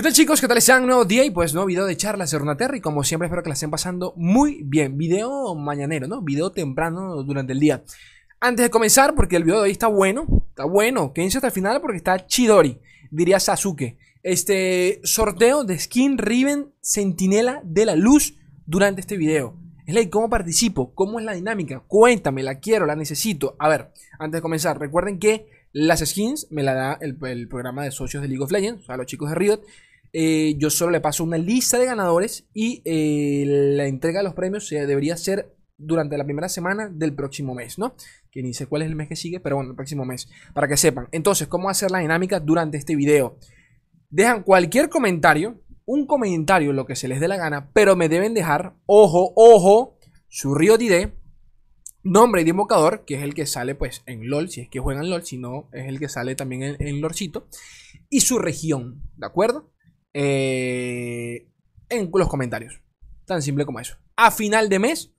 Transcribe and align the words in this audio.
¿Qué 0.00 0.04
tal 0.04 0.14
chicos? 0.14 0.40
¿Qué 0.40 0.48
tal 0.48 0.56
están? 0.56 0.86
Nuevo 0.86 1.04
día 1.04 1.26
y 1.26 1.30
pues 1.30 1.52
nuevo 1.52 1.66
video 1.66 1.84
de 1.84 1.94
charlas 1.94 2.30
de 2.30 2.38
Runaterra 2.38 2.74
y 2.74 2.80
como 2.80 3.04
siempre 3.04 3.26
espero 3.26 3.42
que 3.42 3.50
la 3.50 3.52
estén 3.52 3.70
pasando 3.70 4.14
muy 4.16 4.62
bien. 4.64 4.96
Video 4.96 5.54
mañanero, 5.54 6.08
¿no? 6.08 6.22
Video 6.22 6.52
temprano 6.52 7.22
durante 7.22 7.52
el 7.52 7.60
día. 7.60 7.84
Antes 8.40 8.64
de 8.64 8.70
comenzar, 8.70 9.14
porque 9.14 9.36
el 9.36 9.44
video 9.44 9.58
de 9.58 9.64
hoy 9.64 9.72
está 9.72 9.88
bueno, 9.88 10.26
está 10.48 10.64
bueno, 10.64 11.12
quédense 11.12 11.36
hasta 11.36 11.48
el 11.48 11.52
final 11.52 11.82
porque 11.82 11.98
está 11.98 12.26
chidori, 12.26 12.80
diría 13.10 13.38
Sasuke. 13.38 13.98
Este 14.22 15.02
sorteo 15.04 15.64
de 15.64 15.78
skin 15.78 16.16
Riven 16.16 16.72
Centinela 16.80 17.60
de 17.62 17.84
la 17.84 17.94
Luz 17.94 18.38
durante 18.64 19.02
este 19.02 19.18
video. 19.18 19.58
Es 19.84 19.94
ley, 19.94 20.08
¿cómo 20.08 20.30
participo? 20.30 20.94
¿Cómo 20.94 21.18
es 21.18 21.26
la 21.26 21.34
dinámica? 21.34 21.80
Cuéntame, 21.86 22.42
la 22.42 22.58
quiero, 22.58 22.86
la 22.86 22.96
necesito. 22.96 23.54
A 23.58 23.68
ver, 23.68 23.92
antes 24.18 24.38
de 24.38 24.42
comenzar, 24.42 24.78
recuerden 24.78 25.18
que 25.18 25.46
las 25.72 26.00
skins 26.00 26.46
me 26.50 26.62
la 26.62 26.72
da 26.72 26.98
el, 27.02 27.16
programa 27.48 27.84
de 27.84 27.90
socios 27.90 28.22
de 28.22 28.28
League 28.28 28.42
of 28.42 28.50
Legends, 28.50 28.84
o 28.84 28.86
sea, 28.86 28.96
los 28.96 29.04
chicos 29.04 29.28
de 29.28 29.34
Riot. 29.34 29.60
Eh, 30.12 30.56
yo 30.58 30.70
solo 30.70 30.90
le 30.90 31.00
paso 31.00 31.22
una 31.22 31.38
lista 31.38 31.78
de 31.78 31.86
ganadores 31.86 32.48
y 32.52 32.82
eh, 32.84 33.44
la 33.46 33.86
entrega 33.86 34.20
de 34.20 34.24
los 34.24 34.34
premios 34.34 34.68
debería 34.68 35.16
ser 35.16 35.54
durante 35.80 36.18
la 36.18 36.24
primera 36.24 36.48
semana 36.48 36.88
del 36.88 37.14
próximo 37.14 37.54
mes, 37.54 37.78
¿no? 37.78 37.94
Que 38.30 38.42
ni 38.42 38.52
sé 38.52 38.66
cuál 38.66 38.82
es 38.82 38.88
el 38.88 38.96
mes 38.96 39.08
que 39.08 39.16
sigue, 39.16 39.40
pero 39.40 39.56
bueno, 39.56 39.70
el 39.70 39.76
próximo 39.76 40.04
mes, 40.04 40.28
para 40.52 40.68
que 40.68 40.76
sepan. 40.76 41.08
Entonces, 41.12 41.48
¿cómo 41.48 41.70
hacer 41.70 41.90
la 41.90 42.00
dinámica 42.00 42.38
durante 42.38 42.76
este 42.76 42.96
video? 42.96 43.38
Dejan 44.10 44.42
cualquier 44.42 44.88
comentario, 44.88 45.62
un 45.86 46.06
comentario, 46.06 46.72
lo 46.72 46.86
que 46.86 46.96
se 46.96 47.08
les 47.08 47.20
dé 47.20 47.28
la 47.28 47.36
gana, 47.36 47.70
pero 47.72 47.96
me 47.96 48.08
deben 48.08 48.34
dejar, 48.34 48.74
ojo, 48.86 49.32
ojo, 49.36 49.98
su 50.28 50.54
Riot 50.54 50.80
ID, 50.80 51.08
nombre 52.02 52.44
de 52.44 52.50
invocador, 52.50 53.04
que 53.04 53.14
es 53.14 53.22
el 53.22 53.34
que 53.34 53.46
sale 53.46 53.74
pues 53.74 54.02
en 54.06 54.28
LOL, 54.28 54.50
si 54.50 54.60
es 54.60 54.68
que 54.68 54.80
juegan 54.80 55.10
LOL, 55.10 55.24
si 55.24 55.38
no 55.38 55.68
es 55.72 55.86
el 55.86 55.98
que 55.98 56.08
sale 56.08 56.34
también 56.34 56.62
en, 56.62 56.76
en 56.80 57.02
y 58.08 58.20
su 58.20 58.38
región, 58.38 59.02
¿de 59.16 59.26
acuerdo? 59.26 59.70
Eh, 60.14 61.48
en 61.88 62.10
los 62.12 62.28
comentarios. 62.28 62.80
Tan 63.24 63.42
simple 63.42 63.64
como 63.64 63.80
eso. 63.80 63.96
A 64.16 64.30
final 64.30 64.68
de 64.68 64.78
mes, 64.78 65.12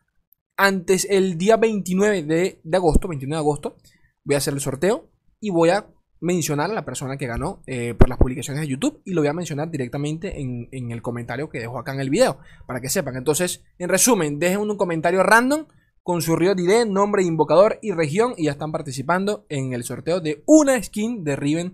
antes 0.58 1.08
el 1.10 1.38
día 1.38 1.58
29 1.58 2.24
de, 2.24 2.62
agosto, 2.74 3.08
29 3.08 3.36
de 3.36 3.40
agosto, 3.40 3.78
voy 4.24 4.36
a 4.36 4.38
hacer 4.38 4.54
el 4.54 4.60
sorteo 4.60 5.10
y 5.40 5.50
voy 5.50 5.70
a 5.70 5.88
mencionar 6.20 6.70
a 6.70 6.74
la 6.74 6.86
persona 6.86 7.18
que 7.18 7.26
ganó 7.26 7.64
eh, 7.66 7.96
por 7.96 8.08
las 8.08 8.20
publicaciones 8.20 8.62
de 8.62 8.68
YouTube 8.68 9.02
y 9.06 9.14
lo 9.14 9.22
voy 9.22 9.30
a 9.30 9.34
mencionar 9.34 9.72
directamente 9.72 10.40
en, 10.40 10.70
en, 10.72 10.92
el 10.92 11.02
comentario 11.02 11.50
que 11.50 11.60
dejo 11.60 11.80
acá 11.80 11.94
en 11.94 12.00
el 12.00 12.12
video 12.12 12.40
para 12.68 12.80
que 12.80 12.90
sepan. 12.90 13.16
Entonces, 13.16 13.64
en 13.80 13.90
resumen, 13.90 14.38
dejen 14.38 14.60
un 14.60 14.78
comentario 14.78 15.24
random 15.24 15.66
con 16.04 16.22
su 16.22 16.36
Río 16.36 16.54
ID, 16.54 16.86
nombre, 16.86 17.24
invocador 17.24 17.80
y 17.82 17.92
región 17.92 18.34
y 18.38 18.46
ya 18.46 18.52
están 18.52 18.72
participando 18.72 19.46
en 19.50 19.74
el 19.74 19.84
sorteo 19.84 20.20
de 20.20 20.44
una 20.46 20.82
skin 20.82 21.24
de 21.24 21.36
Riven 21.36 21.74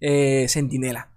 eh, 0.00 0.46
Centinela 0.48 1.12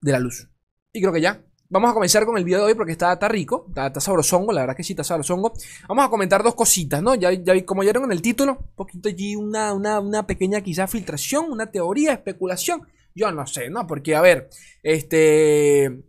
de 0.00 0.12
la 0.12 0.18
Luz. 0.18 0.48
Y 0.92 1.00
creo 1.00 1.12
que 1.12 1.20
ya. 1.20 1.44
Vamos 1.72 1.90
a 1.90 1.94
comenzar 1.94 2.26
con 2.26 2.36
el 2.36 2.42
video 2.42 2.58
de 2.58 2.64
hoy 2.64 2.74
porque 2.74 2.92
está, 2.92 3.12
está 3.12 3.28
rico, 3.28 3.66
está, 3.68 3.86
está, 3.86 4.00
sabrosongo, 4.00 4.52
la 4.52 4.62
verdad 4.62 4.76
que 4.76 4.82
sí 4.82 4.92
está 4.92 5.04
sabrosongo. 5.04 5.52
Vamos 5.88 6.04
a 6.04 6.08
comentar 6.08 6.42
dos 6.42 6.56
cositas, 6.56 7.00
¿no? 7.00 7.14
Ya, 7.14 7.32
ya 7.32 7.64
como 7.64 7.84
ya 7.84 7.92
vieron 7.92 8.04
en 8.06 8.12
el 8.12 8.22
título, 8.22 8.58
un 8.58 8.74
poquito 8.74 9.08
allí 9.08 9.36
una, 9.36 9.72
una, 9.72 10.00
una 10.00 10.26
pequeña 10.26 10.62
quizá 10.62 10.88
filtración, 10.88 11.46
una 11.48 11.70
teoría, 11.70 12.12
especulación. 12.12 12.88
Yo 13.14 13.30
no 13.30 13.46
sé, 13.46 13.70
¿no? 13.70 13.86
Porque, 13.86 14.16
a 14.16 14.20
ver, 14.20 14.50
este... 14.82 16.02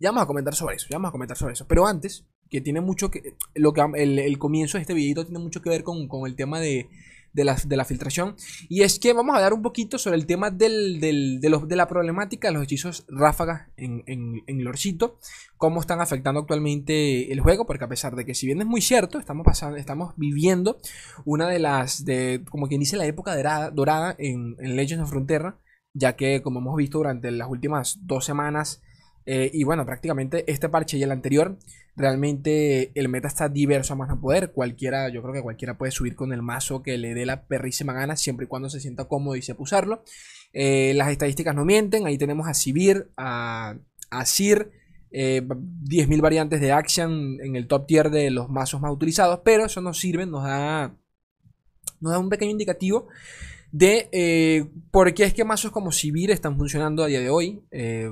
Ya 0.00 0.10
vamos 0.10 0.24
a 0.24 0.26
comentar 0.26 0.56
sobre 0.56 0.74
eso, 0.74 0.88
ya 0.90 0.96
vamos 0.96 1.10
a 1.10 1.12
comentar 1.12 1.36
sobre 1.36 1.52
eso. 1.52 1.68
Pero 1.68 1.86
antes, 1.86 2.26
que 2.50 2.60
tiene 2.60 2.80
mucho 2.80 3.12
que... 3.12 3.36
Lo 3.54 3.72
que 3.72 3.82
el, 3.94 4.38
comienzo 4.38 4.76
de 4.76 4.82
este 4.82 4.94
videito 4.94 5.24
tiene 5.24 5.38
mucho 5.38 5.62
que 5.62 5.70
ver 5.70 5.84
con, 5.84 6.08
con 6.08 6.26
el 6.26 6.34
tema 6.34 6.58
de, 6.58 6.88
de 7.32 7.44
la, 7.44 7.56
de 7.64 7.76
la, 7.76 7.84
filtración. 7.84 8.36
Y 8.68 8.82
es 8.82 8.98
que 8.98 9.12
vamos 9.12 9.34
a 9.34 9.36
hablar 9.36 9.54
un 9.54 9.62
poquito 9.62 9.98
sobre 9.98 10.16
el 10.16 10.26
tema 10.26 10.50
del, 10.50 11.00
del, 11.00 11.40
de, 11.40 11.48
los, 11.48 11.66
de, 11.68 11.76
la 11.76 11.88
problemática 11.88 12.48
de 12.48 12.54
los 12.54 12.62
hechizos 12.64 13.04
ráfagas 13.08 13.68
en, 13.76 14.02
en, 14.06 14.42
en, 14.46 14.64
Lorcito. 14.64 15.18
Cómo 15.56 15.80
están 15.80 16.00
afectando 16.00 16.40
actualmente 16.40 17.32
el 17.32 17.40
juego. 17.40 17.66
Porque 17.66 17.84
a 17.84 17.88
pesar 17.88 18.16
de 18.16 18.24
que 18.24 18.34
si 18.34 18.46
bien 18.46 18.60
es 18.60 18.66
muy 18.66 18.80
cierto, 18.80 19.18
estamos, 19.18 19.44
pasando, 19.44 19.76
estamos 19.76 20.14
viviendo 20.16 20.78
una 21.24 21.48
de 21.48 21.58
las, 21.58 22.04
de, 22.04 22.44
como 22.50 22.68
quien 22.68 22.80
dice, 22.80 22.96
la 22.96 23.06
época 23.06 23.34
dorada, 23.34 23.70
dorada 23.70 24.14
en, 24.18 24.56
en 24.58 24.76
Legends 24.76 25.04
of 25.04 25.10
Frontera. 25.10 25.58
Ya 25.94 26.16
que 26.16 26.40
como 26.40 26.60
hemos 26.60 26.76
visto 26.76 26.98
durante 26.98 27.30
las 27.30 27.48
últimas 27.48 27.98
dos 28.02 28.24
semanas 28.24 28.82
eh, 29.26 29.50
y 29.52 29.64
bueno, 29.64 29.84
prácticamente 29.86 30.50
este 30.50 30.68
parche 30.68 30.96
y 30.98 31.02
el 31.02 31.12
anterior, 31.12 31.58
realmente 31.96 32.92
el 32.94 33.08
meta 33.08 33.28
está 33.28 33.48
diverso 33.48 33.92
a 33.92 33.96
más 33.96 34.08
no 34.08 34.20
poder. 34.20 34.52
Cualquiera, 34.52 35.08
yo 35.08 35.22
creo 35.22 35.34
que 35.34 35.42
cualquiera 35.42 35.78
puede 35.78 35.92
subir 35.92 36.14
con 36.14 36.32
el 36.32 36.42
mazo 36.42 36.82
que 36.82 36.98
le 36.98 37.14
dé 37.14 37.26
la 37.26 37.44
perrísima 37.46 37.92
gana, 37.92 38.16
siempre 38.16 38.44
y 38.44 38.48
cuando 38.48 38.70
se 38.70 38.80
sienta 38.80 39.06
cómodo 39.06 39.36
y 39.36 39.42
sepa 39.42 39.62
usarlo. 39.62 40.04
Eh, 40.52 40.92
las 40.94 41.10
estadísticas 41.10 41.54
no 41.54 41.64
mienten, 41.64 42.06
ahí 42.06 42.18
tenemos 42.18 42.48
a 42.48 42.54
Sivir, 42.54 43.10
a, 43.16 43.76
a 44.10 44.26
Sir. 44.26 44.72
10.000 45.12 46.14
eh, 46.14 46.20
variantes 46.22 46.58
de 46.58 46.72
Action 46.72 47.38
en 47.42 47.54
el 47.54 47.66
top 47.66 47.86
tier 47.86 48.08
de 48.08 48.30
los 48.30 48.48
mazos 48.48 48.80
más 48.80 48.90
utilizados, 48.90 49.40
pero 49.44 49.66
eso 49.66 49.82
nos 49.82 50.00
sirve, 50.00 50.24
nos 50.24 50.44
da, 50.44 50.96
nos 52.00 52.12
da 52.12 52.18
un 52.18 52.30
pequeño 52.30 52.52
indicativo 52.52 53.08
de 53.72 54.10
eh, 54.12 54.70
por 54.90 55.12
qué 55.14 55.24
es 55.24 55.32
que 55.32 55.44
mazos 55.44 55.72
como 55.72 55.92
Sivir 55.92 56.30
están 56.30 56.58
funcionando 56.58 57.02
a 57.02 57.06
día 57.06 57.20
de 57.20 57.30
hoy. 57.30 57.64
Eh, 57.70 58.10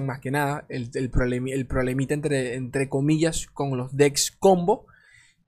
más 0.00 0.20
que 0.20 0.30
nada, 0.30 0.64
el, 0.68 0.90
el, 0.94 1.10
el 1.48 1.66
problemita 1.66 2.14
entre, 2.14 2.54
entre, 2.54 2.88
comillas 2.88 3.48
con 3.52 3.76
los 3.76 3.94
Dex 3.94 4.30
Combo. 4.30 4.86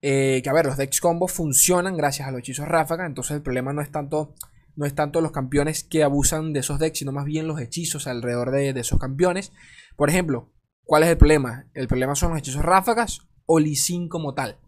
Eh, 0.01 0.41
que 0.43 0.49
a 0.49 0.53
ver, 0.53 0.65
los 0.65 0.77
Dex 0.77 0.99
Combo 0.99 1.27
funcionan 1.27 1.95
gracias 1.95 2.27
a 2.27 2.31
los 2.31 2.41
hechizos 2.41 2.67
ráfaga, 2.67 3.07
entonces 3.07 3.37
el 3.37 3.41
problema 3.41 3.73
no 3.73 3.81
es 3.81 3.89
tanto, 3.89 4.35
no 4.75 4.85
es 4.85 4.93
tanto 4.93 5.19
los 5.21 5.31
campeones 5.31 5.83
que 5.83 6.03
abusan 6.03 6.53
de 6.53 6.59
esos 6.59 6.77
decks, 6.77 6.99
sino 6.99 7.11
más 7.11 7.25
bien 7.25 7.47
los 7.47 7.59
hechizos 7.59 8.05
alrededor 8.05 8.51
de, 8.51 8.73
de 8.73 8.81
esos 8.81 8.99
campeones. 8.99 9.51
Por 9.95 10.09
ejemplo, 10.09 10.51
¿cuál 10.83 11.03
es 11.03 11.09
el 11.09 11.17
problema? 11.17 11.65
El 11.73 11.87
problema 11.87 12.13
son 12.13 12.31
los 12.31 12.39
hechizos 12.39 12.61
ráfagas 12.61 13.21
o 13.45 13.57
Lee 13.59 13.77
como 14.09 14.33
tal. 14.33 14.59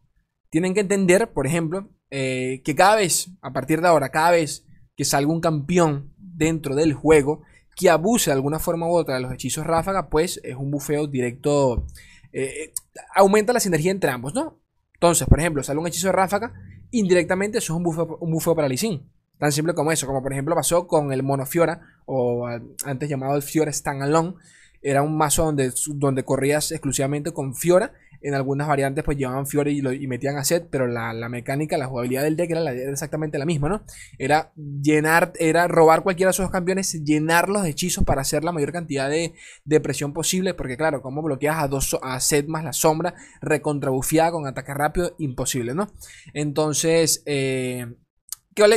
Tienen 0.50 0.74
que 0.74 0.80
entender, 0.80 1.34
por 1.34 1.46
ejemplo, 1.46 1.90
eh, 2.10 2.62
que 2.64 2.74
cada 2.74 2.96
vez, 2.96 3.30
a 3.42 3.52
partir 3.52 3.82
de 3.82 3.90
ahora, 3.90 4.10
cada 4.10 4.32
vez 4.32 4.67
que 4.98 5.06
salga 5.06 5.32
un 5.32 5.40
campeón 5.40 6.12
dentro 6.18 6.76
del 6.76 6.94
juego 6.94 7.44
que 7.76 7.90
abuse 7.90 8.32
de 8.32 8.34
alguna 8.34 8.60
forma 8.60 8.88
u 8.88 8.96
otra 8.96 9.16
de 9.16 9.22
los 9.22 9.32
hechizos 9.32 9.66
ráfaga, 9.66 10.10
pues 10.10 10.42
es 10.44 10.56
un 10.56 10.72
bufeo 10.72 11.06
directo. 11.06 11.86
Eh, 12.34 12.74
aumenta 13.16 13.54
la 13.54 13.60
sinergia 13.60 13.92
entre 13.92 14.10
ambos, 14.10 14.34
¿no? 14.34 14.60
Entonces, 14.96 15.28
por 15.28 15.40
ejemplo, 15.40 15.62
sale 15.62 15.80
un 15.80 15.86
hechizo 15.86 16.08
de 16.08 16.14
ráfaga, 16.14 16.54
indirectamente 16.90 17.60
eso 17.60 17.74
es 17.74 17.78
un 17.78 17.84
bufeo, 17.84 18.18
un 18.20 18.32
bufeo 18.32 18.56
para 18.56 18.68
Lee 18.68 19.08
Tan 19.38 19.52
simple 19.52 19.76
como 19.76 19.92
eso, 19.92 20.08
como 20.08 20.24
por 20.24 20.34
ejemplo 20.34 20.56
pasó 20.56 20.88
con 20.88 21.14
el 21.14 21.22
Mono 21.22 21.46
Fiora, 21.46 21.80
o 22.08 22.48
antes 22.84 23.08
llamado 23.08 23.36
el 23.36 23.44
Fiora 23.44 23.72
Standalone. 23.72 24.34
Era 24.82 25.04
un 25.04 25.16
mazo 25.16 25.46
donde, 25.46 25.72
donde 25.90 26.24
corrías 26.24 26.72
exclusivamente 26.72 27.32
con 27.32 27.54
Fiora 27.54 27.94
en 28.22 28.34
algunas 28.34 28.68
variantes 28.68 29.04
pues 29.04 29.18
llevaban 29.18 29.46
Fiore 29.46 29.72
y, 29.72 30.08
metían 30.08 30.38
a 30.38 30.44
Set, 30.44 30.68
pero 30.70 30.88
la, 30.88 31.14
mecánica, 31.30 31.78
la 31.78 31.88
jugabilidad 31.88 32.24
del 32.24 32.36
deck 32.36 32.52
era, 32.52 32.72
exactamente 32.72 33.38
la 33.38 33.46
misma, 33.46 33.70
¿no? 33.70 33.84
Era 34.18 34.52
llenar, 34.56 35.34
era 35.40 35.68
robar 35.68 36.04
cualquiera 36.04 36.30
de 36.30 36.32
esos 36.32 36.52
campeones, 36.52 37.04
llenar 37.04 37.50
los 37.50 37.66
hechizos 37.66 38.04
para 38.04 38.22
hacer 38.22 38.44
la 38.44 38.52
mayor 38.52 38.72
cantidad 38.72 39.10
de, 39.10 39.34
presión 39.82 40.12
posible, 40.14 40.54
porque 40.54 40.76
claro, 40.76 41.02
como 41.02 41.22
bloqueas 41.22 41.62
a, 41.62 41.68
dos, 41.68 41.98
a 42.02 42.20
Set 42.20 42.48
más 42.48 42.64
la 42.64 42.74
sombra, 42.74 43.14
recontrabufiada 43.42 44.32
con 44.32 44.48
ataque 44.48 44.74
rápido, 44.74 45.16
imposible, 45.20 45.76
¿no? 45.76 45.92
Entonces, 46.34 47.22
eh, 47.26 47.86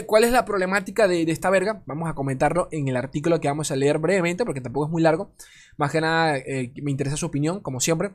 ¿Cuál 0.06 0.24
es 0.24 0.32
la 0.32 0.44
problemática 0.44 1.08
de, 1.08 1.22
esta 1.22 1.48
verga? 1.48 1.82
Vamos 1.86 2.10
a 2.10 2.14
comentarlo 2.14 2.68
en 2.70 2.88
el 2.88 2.96
artículo 2.96 3.40
que 3.40 3.48
vamos 3.48 3.70
a 3.70 3.76
leer 3.76 3.96
brevemente, 3.96 4.44
porque 4.44 4.60
tampoco 4.60 4.84
es 4.84 4.92
muy 4.92 5.00
largo. 5.00 5.32
Más 5.78 5.90
que 5.90 6.02
nada, 6.02 6.36
eh, 6.36 6.70
me 6.82 6.90
interesa 6.90 7.16
su 7.16 7.24
opinión, 7.24 7.60
como 7.60 7.80
siempre. 7.80 8.10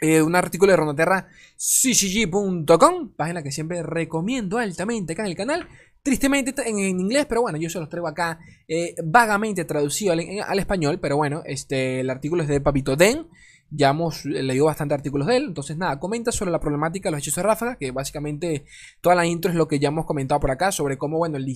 Eh, 0.00 0.22
un 0.22 0.36
artículo 0.36 0.70
de 0.70 0.76
Ronaterra 0.76 1.26
ccg.com, 1.56 3.10
página 3.16 3.42
que 3.42 3.50
siempre 3.50 3.82
recomiendo 3.82 4.58
altamente 4.58 5.12
acá 5.12 5.22
en 5.22 5.30
el 5.30 5.36
canal. 5.36 5.68
Tristemente 6.02 6.54
en, 6.68 6.78
en 6.78 7.00
inglés, 7.00 7.26
pero 7.28 7.42
bueno, 7.42 7.58
yo 7.58 7.68
se 7.68 7.80
los 7.80 7.88
traigo 7.88 8.06
acá 8.06 8.38
eh, 8.68 8.94
vagamente 9.04 9.64
traducido 9.64 10.12
al, 10.12 10.58
español, 10.58 11.00
pero 11.00 11.16
bueno, 11.16 11.42
este, 11.44 12.00
el 12.00 12.10
artículo 12.10 12.42
es 12.42 12.48
de 12.48 12.60
Papito 12.60 12.94
Den. 12.94 13.26
Ya 13.70 13.90
hemos 13.90 14.24
leído 14.24 14.64
bastante 14.64 14.94
artículos 14.94 15.26
de 15.26 15.36
él. 15.36 15.44
Entonces, 15.48 15.76
nada, 15.76 16.00
comenta 16.00 16.32
sobre 16.32 16.50
la 16.50 16.58
problemática 16.58 17.08
de 17.08 17.10
los 17.10 17.18
hechizos 17.18 17.42
de 17.42 17.48
ráfaga. 17.48 17.76
Que 17.76 17.90
básicamente 17.90 18.64
toda 19.02 19.14
la 19.14 19.26
intro 19.26 19.50
es 19.50 19.56
lo 19.58 19.68
que 19.68 19.78
ya 19.78 19.88
hemos 19.88 20.06
comentado 20.06 20.40
por 20.40 20.50
acá. 20.50 20.72
Sobre 20.72 20.96
cómo, 20.96 21.18
bueno, 21.18 21.36
el 21.36 21.44
Lee 21.44 21.54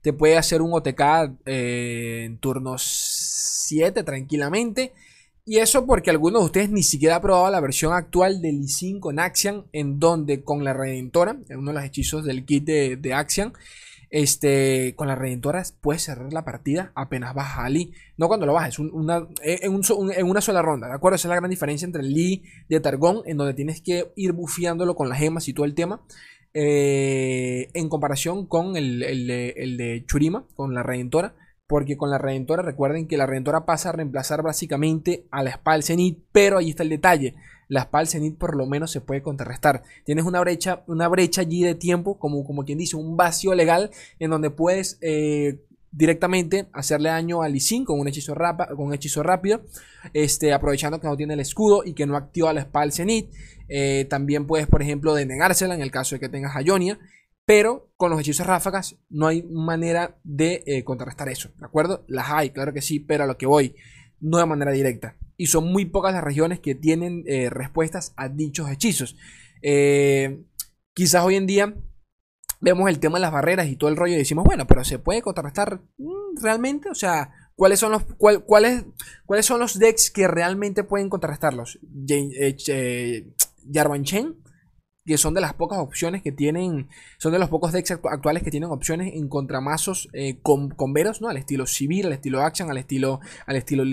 te 0.00 0.12
puede 0.12 0.36
hacer 0.36 0.62
un 0.62 0.72
OTK 0.74 1.00
eh, 1.44 2.22
en 2.26 2.38
turnos 2.38 2.84
7 2.84 4.04
tranquilamente. 4.04 4.92
Y 5.46 5.58
eso 5.58 5.84
porque 5.84 6.08
algunos 6.10 6.40
de 6.40 6.46
ustedes 6.46 6.70
ni 6.70 6.82
siquiera 6.82 7.16
han 7.16 7.22
probado 7.22 7.50
la 7.50 7.60
versión 7.60 7.92
actual 7.92 8.40
del 8.40 8.62
Lee 8.62 8.98
con 8.98 9.18
Axian, 9.18 9.66
en 9.72 10.00
donde 10.00 10.42
con 10.42 10.64
la 10.64 10.72
Redentora, 10.72 11.36
en 11.50 11.58
uno 11.58 11.70
de 11.70 11.74
los 11.74 11.84
hechizos 11.84 12.24
del 12.24 12.46
kit 12.46 12.64
de, 12.64 13.12
Axian, 13.12 13.52
este, 14.08 14.94
con 14.96 15.06
la 15.06 15.16
Redentora 15.16 15.62
puedes 15.82 16.02
cerrar 16.02 16.32
la 16.32 16.46
partida 16.46 16.92
apenas 16.94 17.34
baja 17.34 17.66
a 17.66 17.68
Lee. 17.68 17.92
No 18.16 18.28
cuando 18.28 18.46
lo 18.46 18.54
bajas, 18.54 18.78
una, 18.78 19.28
en, 19.42 20.26
una 20.26 20.40
sola 20.40 20.62
ronda, 20.62 20.88
¿de 20.88 20.94
acuerdo? 20.94 21.16
Esa 21.16 21.28
es 21.28 21.30
la 21.30 21.36
gran 21.36 21.50
diferencia 21.50 21.84
entre 21.84 22.00
el 22.00 22.14
Lee 22.14 22.42
de 22.70 22.80
Targón, 22.80 23.20
en 23.26 23.36
donde 23.36 23.52
tienes 23.52 23.82
que 23.82 24.12
ir 24.16 24.32
bufeándolo 24.32 24.96
con 24.96 25.10
las 25.10 25.18
gemas 25.18 25.46
y 25.48 25.52
todo 25.52 25.66
el 25.66 25.74
tema. 25.74 26.00
Eh, 26.54 27.68
en 27.74 27.88
comparación 27.90 28.46
con 28.46 28.76
el, 28.76 29.02
el, 29.02 29.76
de 29.76 30.04
Churima, 30.06 30.46
con 30.54 30.72
la 30.72 30.82
Redentora, 30.82 31.34
Porque 31.66 31.96
con 31.96 32.10
la 32.10 32.18
Redentora, 32.18 32.62
recuerden 32.62 33.08
que 33.08 33.16
la 33.16 33.26
Redentora 33.26 33.64
pasa 33.64 33.88
a 33.88 33.92
reemplazar 33.92 34.42
básicamente 34.42 35.26
a 35.30 35.42
la 35.42 35.60
del 35.64 35.82
Zenith, 35.82 36.18
pero 36.30 36.58
ahí 36.58 36.70
está 36.70 36.82
el 36.82 36.90
detalle. 36.90 37.34
La 37.68 37.88
del 37.90 38.06
Zenith 38.06 38.36
por 38.36 38.54
lo 38.54 38.66
menos 38.66 38.90
se 38.90 39.00
puede 39.00 39.22
contrarrestar. 39.22 39.82
Tienes 40.04 40.26
una 40.26 40.40
brecha, 40.40 40.84
una 40.86 41.08
brecha 41.08 41.40
allí 41.40 41.62
de 41.62 41.74
tiempo, 41.74 42.18
como, 42.18 42.44
como 42.44 42.64
quien 42.64 42.78
dice, 42.78 42.96
un 42.96 43.16
vacío 43.16 43.54
legal 43.54 43.90
en 44.18 44.30
donde 44.30 44.50
puedes 44.50 44.98
eh, 45.00 45.60
directamente 45.90 46.66
hacerle 46.72 47.08
daño 47.08 47.42
a 47.42 47.48
Lee 47.48 47.84
con 47.86 48.00
un 48.00 48.08
hechizo, 48.08 48.34
con 48.34 48.86
un 48.86 48.94
hechizo 48.94 49.22
rápido, 49.22 49.62
este, 50.12 50.52
aprovechando 50.52 51.00
que 51.00 51.06
no 51.06 51.16
tiene 51.16 51.34
el 51.34 51.40
escudo 51.40 51.82
y 51.84 51.94
que 51.94 52.04
no 52.04 52.16
activa 52.16 52.52
la 52.52 52.64
del 52.64 52.92
Zenith. 52.92 53.30
Eh, 53.68 54.06
también 54.10 54.46
puedes, 54.46 54.66
por 54.66 54.82
ejemplo, 54.82 55.14
denegársela 55.14 55.74
en 55.74 55.80
el 55.80 55.90
caso 55.90 56.16
de 56.16 56.20
que 56.20 56.28
tengas 56.28 56.54
Ionia. 56.62 56.98
Pero 57.46 57.92
con 57.96 58.10
los 58.10 58.20
hechizos 58.20 58.46
ráfagas 58.46 58.96
no 59.10 59.26
hay 59.26 59.42
manera 59.42 60.18
de 60.24 60.62
eh, 60.66 60.84
contrarrestar 60.84 61.28
eso, 61.28 61.50
¿de 61.58 61.66
acuerdo? 61.66 62.04
Las 62.08 62.30
hay, 62.30 62.50
claro 62.50 62.72
que 62.72 62.80
sí, 62.80 63.00
pero 63.00 63.24
a 63.24 63.26
lo 63.26 63.36
que 63.36 63.46
voy, 63.46 63.76
no 64.20 64.38
de 64.38 64.46
manera 64.46 64.72
directa. 64.72 65.18
Y 65.36 65.46
son 65.46 65.70
muy 65.70 65.84
pocas 65.84 66.14
las 66.14 66.24
regiones 66.24 66.60
que 66.60 66.74
tienen 66.74 67.24
eh, 67.26 67.50
respuestas 67.50 68.14
a 68.16 68.28
dichos 68.28 68.70
hechizos. 68.70 69.16
Eh, 69.62 70.44
quizás 70.94 71.24
hoy 71.24 71.36
en 71.36 71.46
día 71.46 71.74
vemos 72.60 72.88
el 72.88 72.98
tema 72.98 73.18
de 73.18 73.22
las 73.22 73.32
barreras 73.32 73.66
y 73.68 73.76
todo 73.76 73.90
el 73.90 73.96
rollo 73.96 74.14
y 74.14 74.18
decimos, 74.18 74.44
bueno, 74.44 74.66
pero 74.66 74.82
se 74.84 74.98
puede 74.98 75.20
contrarrestar 75.20 75.82
mm, 75.98 76.42
realmente, 76.42 76.88
o 76.88 76.94
sea, 76.94 77.30
¿cuáles 77.56 77.78
son 77.78 77.92
los, 77.92 78.04
cuáles, 78.16 78.84
¿cuáles 79.26 79.44
son 79.44 79.60
los 79.60 79.78
decks 79.78 80.10
que 80.10 80.28
realmente 80.28 80.82
pueden 80.82 81.10
contrarrestarlos? 81.10 81.78
Jarvan 83.70 84.04
Chen 84.04 84.43
que 85.04 85.18
son 85.18 85.34
de 85.34 85.40
las 85.40 85.54
pocas 85.54 85.78
opciones 85.78 86.22
que 86.22 86.32
tienen, 86.32 86.88
son 87.18 87.32
de 87.32 87.38
los 87.38 87.50
pocos 87.50 87.72
decks 87.72 87.90
actuales 87.90 88.42
que 88.42 88.50
tienen 88.50 88.70
opciones 88.70 89.14
en 89.14 89.28
contramazos 89.28 90.08
eh, 90.12 90.38
con, 90.42 90.70
con, 90.70 90.92
veros, 90.92 91.20
¿no? 91.20 91.28
Al 91.28 91.36
estilo 91.36 91.66
Civil, 91.66 92.06
al 92.06 92.14
estilo 92.14 92.40
Action, 92.40 92.70
al 92.70 92.78
estilo, 92.78 93.20
al 93.46 93.56
estilo 93.56 93.84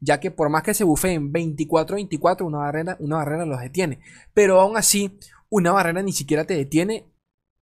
ya 0.00 0.20
que 0.20 0.30
por 0.30 0.50
más 0.50 0.62
que 0.62 0.74
se 0.74 0.84
bufeen 0.84 1.32
24-24, 1.32 2.42
una 2.42 2.58
barrera, 2.58 2.96
una 3.00 3.16
barrera 3.16 3.46
los 3.46 3.60
detiene. 3.60 3.98
Pero 4.32 4.60
aún 4.60 4.76
así, 4.76 5.18
una 5.50 5.72
barrera 5.72 6.02
ni 6.02 6.12
siquiera 6.12 6.44
te 6.44 6.54
detiene 6.54 7.06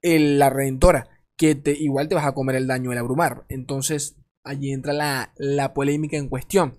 la 0.03 0.50
Redentora, 0.50 1.09
que 1.37 1.55
te, 1.55 1.73
igual 1.73 2.09
te 2.09 2.15
vas 2.15 2.27
a 2.27 2.33
comer 2.33 2.56
el 2.56 2.67
daño 2.67 2.91
del 2.91 2.99
abrumar. 2.99 3.44
Entonces, 3.49 4.17
allí 4.44 4.73
entra 4.73 4.93
la, 4.93 5.33
la 5.37 5.73
polémica 5.73 6.17
en 6.17 6.29
cuestión. 6.29 6.77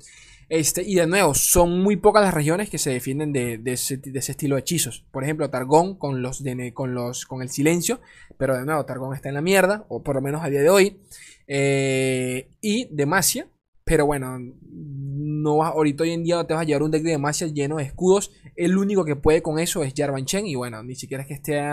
Este, 0.53 0.83
y 0.83 0.93
de 0.93 1.07
nuevo, 1.07 1.33
son 1.33 1.81
muy 1.81 1.95
pocas 1.95 2.21
las 2.21 2.31
regiones 2.31 2.69
que 2.69 2.77
se 2.77 2.91
defienden 2.91 3.33
de, 3.33 3.59
ese, 3.65 3.99
estilo 4.13 4.53
de 4.53 4.61
hechizos. 4.61 5.03
Por 5.09 5.23
ejemplo, 5.23 5.49
Targón 5.49 5.97
con, 5.97 6.21
los 6.21 6.43
con, 6.75 6.93
los, 6.93 7.25
con 7.25 7.41
el 7.41 7.49
silencio. 7.49 8.01
Pero 8.37 8.55
de 8.55 8.63
nuevo, 8.63 8.85
Targón 8.85 9.15
está 9.15 9.29
en 9.29 9.33
la 9.33 9.41
mierda, 9.41 9.83
o 9.89 10.03
por 10.03 10.13
lo 10.13 10.21
menos 10.21 10.43
a 10.43 10.51
día 10.51 10.61
de 10.61 10.69
hoy. 10.69 10.99
Eh, 11.47 12.51
y 12.61 12.87
Demacia. 12.91 13.47
Pero 13.83 14.05
bueno, 14.05 14.37
no 14.61 15.63
ahorita 15.63 16.03
hoy 16.03 16.11
en 16.11 16.23
día 16.23 16.43
te 16.43 16.53
vas 16.53 16.61
a 16.61 16.65
llevar 16.65 16.83
un 16.83 16.91
deck 16.91 17.01
de 17.01 17.09
Demacia 17.09 17.47
lleno 17.47 17.77
de 17.77 17.85
escudos. 17.85 18.31
El 18.55 18.77
único 18.77 19.05
que 19.05 19.15
puede 19.15 19.41
con 19.41 19.57
eso 19.57 19.83
es 19.83 19.95
Jarvan 19.97 20.25
Chen. 20.25 20.45
Y 20.45 20.53
bueno, 20.53 20.83
ni 20.83 20.93
siquiera 20.93 21.23
es 21.23 21.27
que 21.27 21.33
esté. 21.33 21.63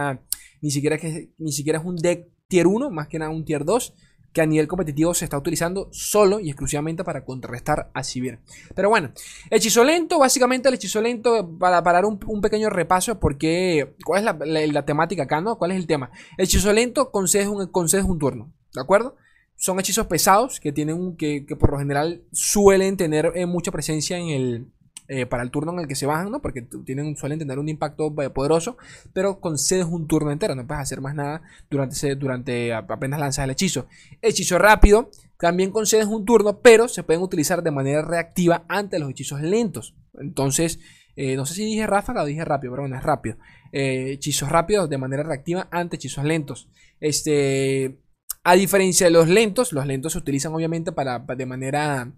ni 0.63 0.71
siquiera 0.71 0.97
es 0.97 1.03
que 1.03 1.29
ni 1.37 1.53
siquiera 1.53 1.81
es 1.81 1.85
un 1.85 1.97
deck 1.97 2.29
tier 2.49 2.67
1, 2.67 2.89
más 2.89 3.09
que 3.09 3.19
nada 3.19 3.31
un 3.31 3.45
tier 3.45 3.67
2 3.67 3.93
que 4.33 4.41
a 4.41 4.47
nivel 4.47 4.69
competitivo 4.69 5.13
se 5.15 5.25
está 5.25 5.37
utilizando 5.37 5.89
solo 5.93 6.41
y 6.41 6.49
exclusivamente 6.49 7.05
para 7.05 7.25
contrarrestar 7.25 7.91
a 7.95 8.05
Sivir. 8.05 8.39
Pero 8.75 8.89
bueno, 8.89 9.13
hechizo 9.51 9.85
lento, 9.85 10.19
básicamente 10.19 10.69
el 10.69 10.75
hechizo 10.75 11.01
lento, 11.01 11.59
para 11.59 11.83
parar 11.83 12.05
un, 12.05 12.19
pequeño 12.41 12.71
repaso, 12.71 13.19
porque 13.19 13.95
¿cuál 14.05 14.27
es 14.57 14.73
la, 14.73 14.85
temática 14.85 15.25
acá, 15.25 15.41
no? 15.41 15.59
¿Cuál 15.59 15.73
es 15.73 15.79
el 15.79 15.87
tema? 15.87 16.11
Hechizo 16.39 16.73
lento 16.73 17.11
concedes 17.11 17.49
un, 17.49 17.71
un 17.73 18.19
turno, 18.19 18.53
¿de 18.73 18.81
acuerdo? 18.81 19.17
Son 19.57 19.79
hechizos 19.79 20.07
pesados 20.07 20.59
que 20.61 20.73
tienen 20.73 21.17
que, 21.17 21.45
que 21.45 21.57
por 21.57 21.73
lo 21.73 21.79
general 21.79 22.23
suelen 22.33 22.97
tener 22.97 23.33
eh, 23.35 23.47
mucha 23.47 23.71
presencia 23.71 24.17
en 24.17 24.29
el, 24.29 24.67
eh, 25.13 25.27
para 25.27 25.43
el 25.43 25.51
turno 25.51 25.73
en 25.73 25.81
el 25.81 25.89
que 25.89 25.97
se 25.97 26.07
bajan, 26.07 26.31
¿no? 26.31 26.41
Porque 26.41 26.63
tienen, 26.63 27.17
suelen 27.17 27.41
tener 27.41 27.59
un 27.59 27.69
impacto 27.69 28.15
eh, 28.23 28.31
poderoso, 28.31 28.77
pero 29.13 29.41
concedes 29.41 29.87
un 29.87 30.07
turno 30.07 30.31
entero, 30.31 30.55
no 30.55 30.65
puedes 30.69 30.83
hacer 30.83 31.01
más 31.01 31.17
nada 31.17 31.43
durante, 31.69 31.97
ese, 31.97 32.15
durante 32.15 32.73
apenas 32.73 33.19
lanzas 33.19 33.43
el 33.43 33.51
hechizo. 33.51 33.89
Hechizo 34.23 34.57
rápido, 34.61 35.11
también 35.37 35.73
concedes 35.73 36.07
un 36.07 36.25
turno, 36.25 36.61
pero 36.61 36.87
se 36.87 37.03
pueden 37.03 37.23
utilizar 37.23 37.65
de 37.65 37.73
manera 37.73 38.03
reactiva 38.03 38.65
ante 38.69 39.01
los 39.01 39.11
hechizos 39.11 39.41
lentos. 39.41 39.97
Entonces, 40.15 40.79
eh, 41.17 41.35
no 41.35 41.45
sé 41.45 41.55
si 41.55 41.65
dije 41.65 41.89
ráfaga 41.89 42.23
o 42.23 42.27
dije 42.27 42.45
rápido, 42.45 42.75
pero 42.75 42.85
bueno, 42.85 42.97
es 42.97 43.03
rápido. 43.03 43.37
hechizos 43.73 44.49
rápidos 44.49 44.89
de 44.89 44.99
manera 44.99 45.25
reactiva 45.25 45.67
ante 45.73 45.97
hechizos 45.97 46.23
lentos. 46.23 46.69
Este, 47.01 47.99
a 48.45 48.55
diferencia 48.55 49.09
de 49.09 49.11
los 49.11 49.29
lentos, 49.29 49.73
los 49.73 49.87
lentos 49.87 50.13
se 50.13 50.19
utilizan 50.19 50.55
obviamente 50.55 50.93
para 50.93 51.19
de 51.19 51.47
manera 51.47 52.13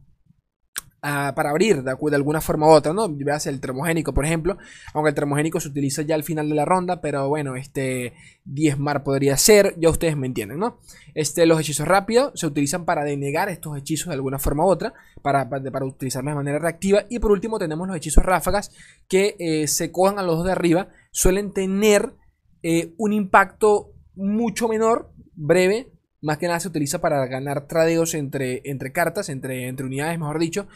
para 1.03 1.51
abrir 1.51 1.83
de, 1.83 1.91
alguna 1.91 2.41
forma 2.41 2.69
u 2.69 2.71
otra, 2.71 2.93
¿no? 2.93 3.09
Veas 3.09 3.49
el 3.49 3.61
termogénico, 3.61 4.15
por 4.15 4.25
ejemplo, 4.25 4.57
aunque 4.95 5.09
el 5.09 5.15
termogénico 5.17 5.59
se 5.59 5.67
utiliza 5.67 6.03
ya 6.03 6.15
al 6.15 6.23
final 6.23 6.49
de 6.49 6.55
la 6.55 6.65
ronda, 6.65 7.01
pero 7.01 7.29
bueno, 7.29 7.57
este 7.57 8.15
diezmar 8.45 9.03
podría 9.03 9.37
ser, 9.37 9.75
ya 9.79 9.91
ustedes 9.91 10.17
me 10.17 10.29
entienden, 10.29 10.61
¿no? 10.61 10.79
Este, 11.15 11.45
los 11.45 11.59
hechizos 11.59 11.89
rápidos 11.89 12.31
se 12.37 12.47
utilizan 12.47 12.85
para 12.85 13.03
denegar 13.03 13.49
estos 13.49 13.77
hechizos 13.77 14.09
de 14.09 14.15
alguna 14.15 14.39
forma 14.39 14.65
u 14.65 14.69
otra, 14.69 14.95
para, 15.23 15.49
para, 15.49 15.85
utilizarlos 15.85 16.31
de 16.31 16.37
manera 16.37 16.61
reactiva, 16.61 17.05
y 17.11 17.19
por 17.19 17.33
último 17.33 17.59
tenemos 17.59 17.89
los 17.89 17.97
hechizos 17.97 18.25
ráfagas 18.25 18.71
que 19.09 19.35
eh, 19.41 19.67
se 19.67 19.91
cojan 19.91 20.21
a 20.21 20.23
los 20.23 20.37
dos 20.37 20.47
de 20.47 20.53
arriba, 20.53 20.89
suelen 21.11 21.53
tener 21.53 22.15
eh, 22.63 22.95
un 22.97 23.13
impacto 23.13 23.93
mucho 24.15 24.69
menor, 24.69 25.11
breve, 25.35 25.91
más 26.23 26.39
que 26.39 26.47
nada 26.47 26.61
se 26.61 26.69
utiliza 26.69 27.01
para 27.01 27.27
ganar 27.27 27.67
tradeos 27.67 28.15
entre, 28.15 28.63
entre 28.65 28.93
cartas, 28.93 29.29
entre, 29.29 29.67
entre 29.67 29.87
unidades, 29.87 30.19
mejor 30.19 30.39
dicho. 30.39 30.69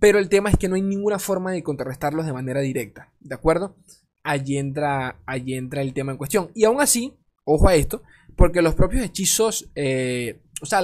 Pero 0.00 0.18
el 0.18 0.28
tema 0.28 0.50
es 0.50 0.56
que 0.56 0.68
no 0.68 0.74
hay 0.74 0.82
ninguna 0.82 1.18
forma 1.18 1.52
de 1.52 1.62
contrarrestarlos 1.62 2.26
de 2.26 2.32
manera 2.32 2.60
directa. 2.60 3.12
¿De 3.20 3.34
acuerdo? 3.34 3.76
Allí 4.22 4.56
entra, 4.56 5.20
allí 5.26 5.54
entra 5.54 5.82
el 5.82 5.92
tema 5.92 6.12
en 6.12 6.18
cuestión. 6.18 6.50
Y 6.54 6.64
aún 6.64 6.80
así, 6.80 7.14
ojo 7.44 7.68
a 7.68 7.74
esto, 7.74 8.02
porque 8.36 8.62
los 8.62 8.74
propios 8.74 9.04
hechizos, 9.04 9.70
eh, 9.74 10.40
o 10.62 10.66
sea, 10.66 10.82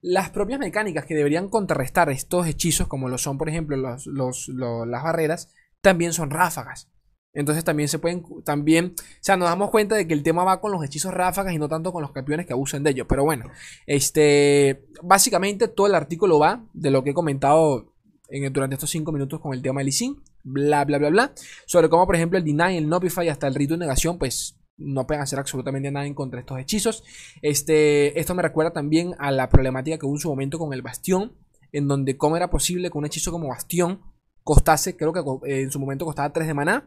las 0.00 0.30
propias 0.30 0.58
mecánicas 0.58 1.04
que 1.04 1.14
deberían 1.14 1.48
contrarrestar 1.48 2.10
estos 2.10 2.46
hechizos, 2.46 2.88
como 2.88 3.08
lo 3.08 3.18
son, 3.18 3.36
por 3.36 3.48
ejemplo, 3.48 3.76
las 3.76 5.02
barreras, 5.04 5.54
también 5.82 6.12
son 6.12 6.30
ráfagas. 6.30 6.90
Entonces 7.34 7.62
también 7.62 7.88
se 7.88 7.98
pueden, 7.98 8.24
también, 8.44 8.94
o 8.96 9.02
sea, 9.20 9.36
nos 9.36 9.48
damos 9.48 9.70
cuenta 9.70 9.94
de 9.94 10.06
que 10.06 10.14
el 10.14 10.22
tema 10.22 10.44
va 10.44 10.60
con 10.60 10.72
los 10.72 10.82
hechizos 10.84 11.12
ráfagas 11.12 11.54
y 11.54 11.58
no 11.58 11.68
tanto 11.68 11.92
con 11.92 12.02
los 12.02 12.12
campeones 12.12 12.46
que 12.46 12.52
abusen 12.52 12.82
de 12.82 12.90
ellos. 12.90 13.06
Pero 13.08 13.24
bueno, 13.24 13.44
este, 13.86 14.86
básicamente 15.02 15.68
todo 15.68 15.86
el 15.86 15.94
artículo 15.94 16.38
va 16.38 16.64
de 16.72 16.90
lo 16.90 17.04
que 17.04 17.10
he 17.10 17.14
comentado 17.14 17.94
en, 18.28 18.52
durante 18.52 18.74
estos 18.74 18.90
5 18.90 19.12
minutos 19.12 19.40
con 19.40 19.52
el 19.52 19.62
tema 19.62 19.80
del 19.80 19.88
ISIN, 19.88 20.22
bla, 20.42 20.84
bla, 20.84 20.98
bla, 20.98 21.10
bla. 21.10 21.32
Sobre 21.66 21.88
cómo, 21.88 22.06
por 22.06 22.16
ejemplo, 22.16 22.38
el 22.38 22.44
Deny, 22.44 22.76
el 22.76 22.88
Notify, 22.88 23.28
hasta 23.28 23.46
el 23.46 23.54
rito 23.54 23.74
de 23.74 23.80
negación, 23.80 24.18
pues 24.18 24.58
no 24.78 25.06
pueden 25.06 25.22
hacer 25.22 25.38
absolutamente 25.38 25.90
nada 25.90 26.06
en 26.06 26.14
contra 26.14 26.38
de 26.38 26.40
estos 26.42 26.58
hechizos. 26.58 27.04
Este, 27.42 28.18
esto 28.18 28.34
me 28.34 28.42
recuerda 28.42 28.72
también 28.72 29.14
a 29.18 29.30
la 29.32 29.48
problemática 29.48 29.98
que 29.98 30.06
hubo 30.06 30.14
en 30.14 30.20
su 30.20 30.28
momento 30.28 30.58
con 30.58 30.72
el 30.72 30.82
Bastión, 30.82 31.36
en 31.72 31.88
donde 31.88 32.16
cómo 32.16 32.36
era 32.36 32.48
posible 32.48 32.90
que 32.90 32.98
un 32.98 33.04
hechizo 33.04 33.32
como 33.32 33.48
Bastión 33.48 34.00
costase, 34.44 34.96
creo 34.96 35.12
que 35.12 35.20
eh, 35.50 35.62
en 35.62 35.70
su 35.70 35.78
momento 35.78 36.06
costaba 36.06 36.32
3 36.32 36.46
de 36.46 36.54
maná, 36.54 36.86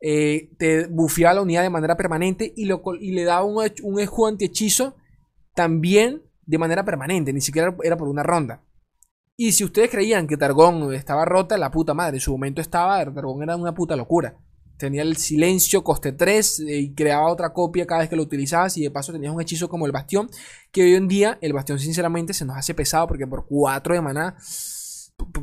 eh, 0.00 0.50
te 0.58 0.86
bufeaba 0.86 1.34
la 1.34 1.42
unidad 1.42 1.62
de 1.62 1.70
manera 1.70 1.96
permanente 1.96 2.52
y, 2.56 2.68
y 2.70 3.10
le 3.12 3.24
daba 3.24 3.44
un, 3.44 3.64
un 3.82 4.00
escudo 4.00 4.28
anti-hechizo 4.28 4.96
también 5.54 6.22
de 6.46 6.58
manera 6.58 6.84
permanente, 6.84 7.32
ni 7.32 7.40
siquiera 7.40 7.74
era 7.82 7.96
por 7.96 8.08
una 8.08 8.22
ronda. 8.22 8.62
Y 9.36 9.52
si 9.52 9.64
ustedes 9.64 9.90
creían 9.90 10.26
que 10.26 10.36
Targón 10.36 10.92
estaba 10.94 11.24
rota, 11.24 11.58
la 11.58 11.70
puta 11.70 11.94
madre, 11.94 12.18
en 12.18 12.20
su 12.20 12.32
momento 12.32 12.60
estaba, 12.60 13.04
Targón 13.12 13.42
era 13.42 13.56
una 13.56 13.74
puta 13.74 13.96
locura. 13.96 14.38
Tenía 14.76 15.02
el 15.02 15.16
silencio, 15.16 15.82
coste 15.82 16.12
3 16.12 16.60
eh, 16.60 16.78
y 16.78 16.94
creaba 16.94 17.30
otra 17.30 17.52
copia 17.52 17.86
cada 17.86 18.00
vez 18.00 18.10
que 18.10 18.16
lo 18.16 18.22
utilizabas 18.22 18.76
y 18.76 18.82
de 18.82 18.90
paso 18.90 19.12
tenías 19.12 19.32
un 19.32 19.40
hechizo 19.40 19.68
como 19.68 19.86
el 19.86 19.92
bastión, 19.92 20.28
que 20.70 20.82
hoy 20.82 20.94
en 20.94 21.08
día 21.08 21.38
el 21.40 21.52
bastión 21.52 21.78
sinceramente 21.78 22.34
se 22.34 22.44
nos 22.44 22.56
hace 22.56 22.74
pesado 22.74 23.06
porque 23.06 23.26
por 23.26 23.46
4 23.46 23.94
de 23.94 24.00
maná 24.00 24.36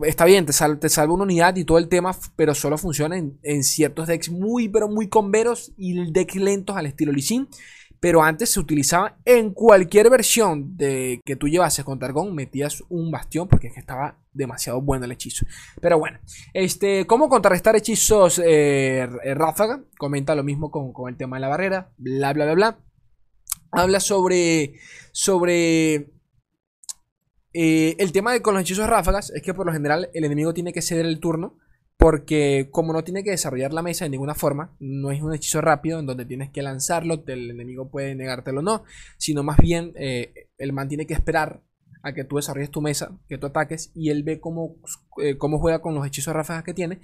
está 0.05 0.25
bien, 0.25 0.45
te, 0.45 0.53
sal, 0.53 0.79
te 0.79 0.89
salva 0.89 1.13
una 1.13 1.23
unidad 1.23 1.55
y 1.55 1.65
todo 1.65 1.77
el 1.77 1.87
tema, 1.87 2.15
pero 2.35 2.55
solo 2.55 2.77
funciona 2.77 3.17
en, 3.17 3.63
ciertos 3.63 4.07
decks 4.07 4.29
muy, 4.29 4.69
pero 4.69 4.87
muy 4.87 5.07
converos 5.07 5.73
y 5.77 6.11
decks 6.11 6.35
lentos 6.35 6.75
al 6.75 6.85
estilo 6.85 7.11
Lee 7.11 7.47
Pero 7.99 8.23
antes 8.23 8.49
se 8.49 8.59
utilizaba 8.59 9.17
en 9.25 9.53
cualquier 9.53 10.09
versión 10.09 10.77
de 10.77 11.21
que 11.25 11.35
tú 11.35 11.47
llevases 11.47 11.85
con 11.85 11.99
Targón, 11.99 12.33
metías 12.35 12.83
un 12.89 13.11
bastión 13.11 13.47
porque 13.47 13.67
es 13.67 13.73
que 13.73 13.79
estaba 13.79 14.17
demasiado 14.33 14.81
bueno 14.81 15.05
el 15.05 15.11
hechizo. 15.11 15.45
Pero 15.81 15.99
bueno, 15.99 16.19
este, 16.53 17.05
¿cómo 17.05 17.29
contrarrestar 17.29 17.75
hechizos 17.75 18.41
eh, 18.43 19.07
ráfaga? 19.35 19.83
Comenta 19.97 20.35
lo 20.35 20.43
mismo 20.43 20.71
con, 20.71 20.93
con 20.93 21.09
el 21.09 21.17
tema 21.17 21.37
de 21.37 21.41
la 21.41 21.49
barrera, 21.49 21.91
bla, 21.97 22.33
bla, 22.33 22.45
bla, 22.45 22.53
bla. 22.55 22.79
Habla 23.73 24.01
sobre, 24.01 24.73
sobre 25.13 26.11
eh, 27.53 27.95
el 27.99 28.11
tema 28.11 28.33
de 28.33 28.41
con 28.41 28.53
los 28.53 28.63
hechizos 28.63 28.87
ráfagas 28.87 29.31
es 29.31 29.41
que 29.41 29.53
por 29.53 29.65
lo 29.65 29.73
general 29.73 30.09
el 30.13 30.23
enemigo 30.23 30.53
tiene 30.53 30.73
que 30.73 30.81
ceder 30.81 31.05
el 31.05 31.19
turno. 31.19 31.57
Porque 31.97 32.69
como 32.71 32.93
no 32.93 33.03
tiene 33.03 33.23
que 33.23 33.29
desarrollar 33.29 33.73
la 33.73 33.83
mesa 33.83 34.05
de 34.05 34.09
ninguna 34.09 34.33
forma, 34.33 34.75
no 34.79 35.11
es 35.11 35.21
un 35.21 35.35
hechizo 35.35 35.61
rápido 35.61 35.99
en 35.99 36.07
donde 36.07 36.25
tienes 36.25 36.49
que 36.49 36.63
lanzarlo, 36.63 37.23
el 37.27 37.51
enemigo 37.51 37.91
puede 37.91 38.15
negártelo 38.15 38.61
o 38.61 38.63
no, 38.63 38.85
sino 39.19 39.43
más 39.43 39.57
bien 39.57 39.93
eh, 39.95 40.49
el 40.57 40.73
man 40.73 40.87
tiene 40.87 41.05
que 41.05 41.13
esperar 41.13 41.61
a 42.03 42.13
que 42.13 42.23
tú 42.23 42.37
desarrolles 42.37 42.71
tu 42.71 42.81
mesa, 42.81 43.17
que 43.27 43.37
tú 43.37 43.47
ataques, 43.47 43.91
y 43.93 44.09
él 44.09 44.23
ve 44.23 44.39
cómo, 44.39 44.77
eh, 45.21 45.37
cómo 45.37 45.59
juega 45.59 45.81
con 45.81 45.93
los 45.93 46.05
hechizos 46.05 46.33
ráfagas 46.33 46.63
que 46.63 46.73
tiene. 46.73 46.99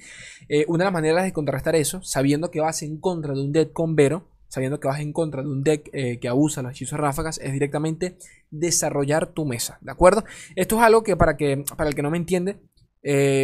Eh, 0.50 0.66
una 0.68 0.84
de 0.84 0.86
las 0.86 0.94
maneras 0.94 1.24
de 1.24 1.34
contrarrestar 1.34 1.76
eso, 1.76 2.02
sabiendo 2.02 2.52
que 2.52 2.60
vas 2.60 2.82
en 2.82 2.98
contra 2.98 3.34
de 3.34 3.42
un 3.42 3.52
deck 3.52 3.74
con 3.74 3.96
Vero, 3.96 4.28
sabiendo 4.48 4.80
que 4.80 4.88
vas 4.88 5.00
en 5.00 5.14
contra 5.14 5.42
de 5.42 5.50
un 5.50 5.64
deck 5.64 5.90
eh, 5.94 6.20
que 6.20 6.28
abusa 6.28 6.62
los 6.62 6.72
hechizos 6.72 7.00
ráfagas, 7.00 7.40
es 7.40 7.54
directamente 7.54 8.18
desarrollar 8.52 9.28
tu 9.28 9.46
mesa, 9.46 9.78
¿de 9.82 9.92
acuerdo? 9.92 10.24
Esto 10.56 10.78
es 10.78 10.84
algo 10.84 11.04
que 11.04 11.16
para, 11.16 11.38
que, 11.38 11.64
para 11.76 11.90
el 11.90 11.96
que 11.96 12.04
no 12.04 12.12
me 12.12 12.18
entiende, 12.18 12.60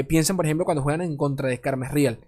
piensen 0.08 0.36
por 0.36 0.46
ejemplo 0.46 0.66
cuando 0.66 0.84
juegan 0.84 1.02
en 1.02 1.16
contra 1.16 1.48
de 1.48 1.56
Skarmes 1.56 1.92
Real. 1.92 2.20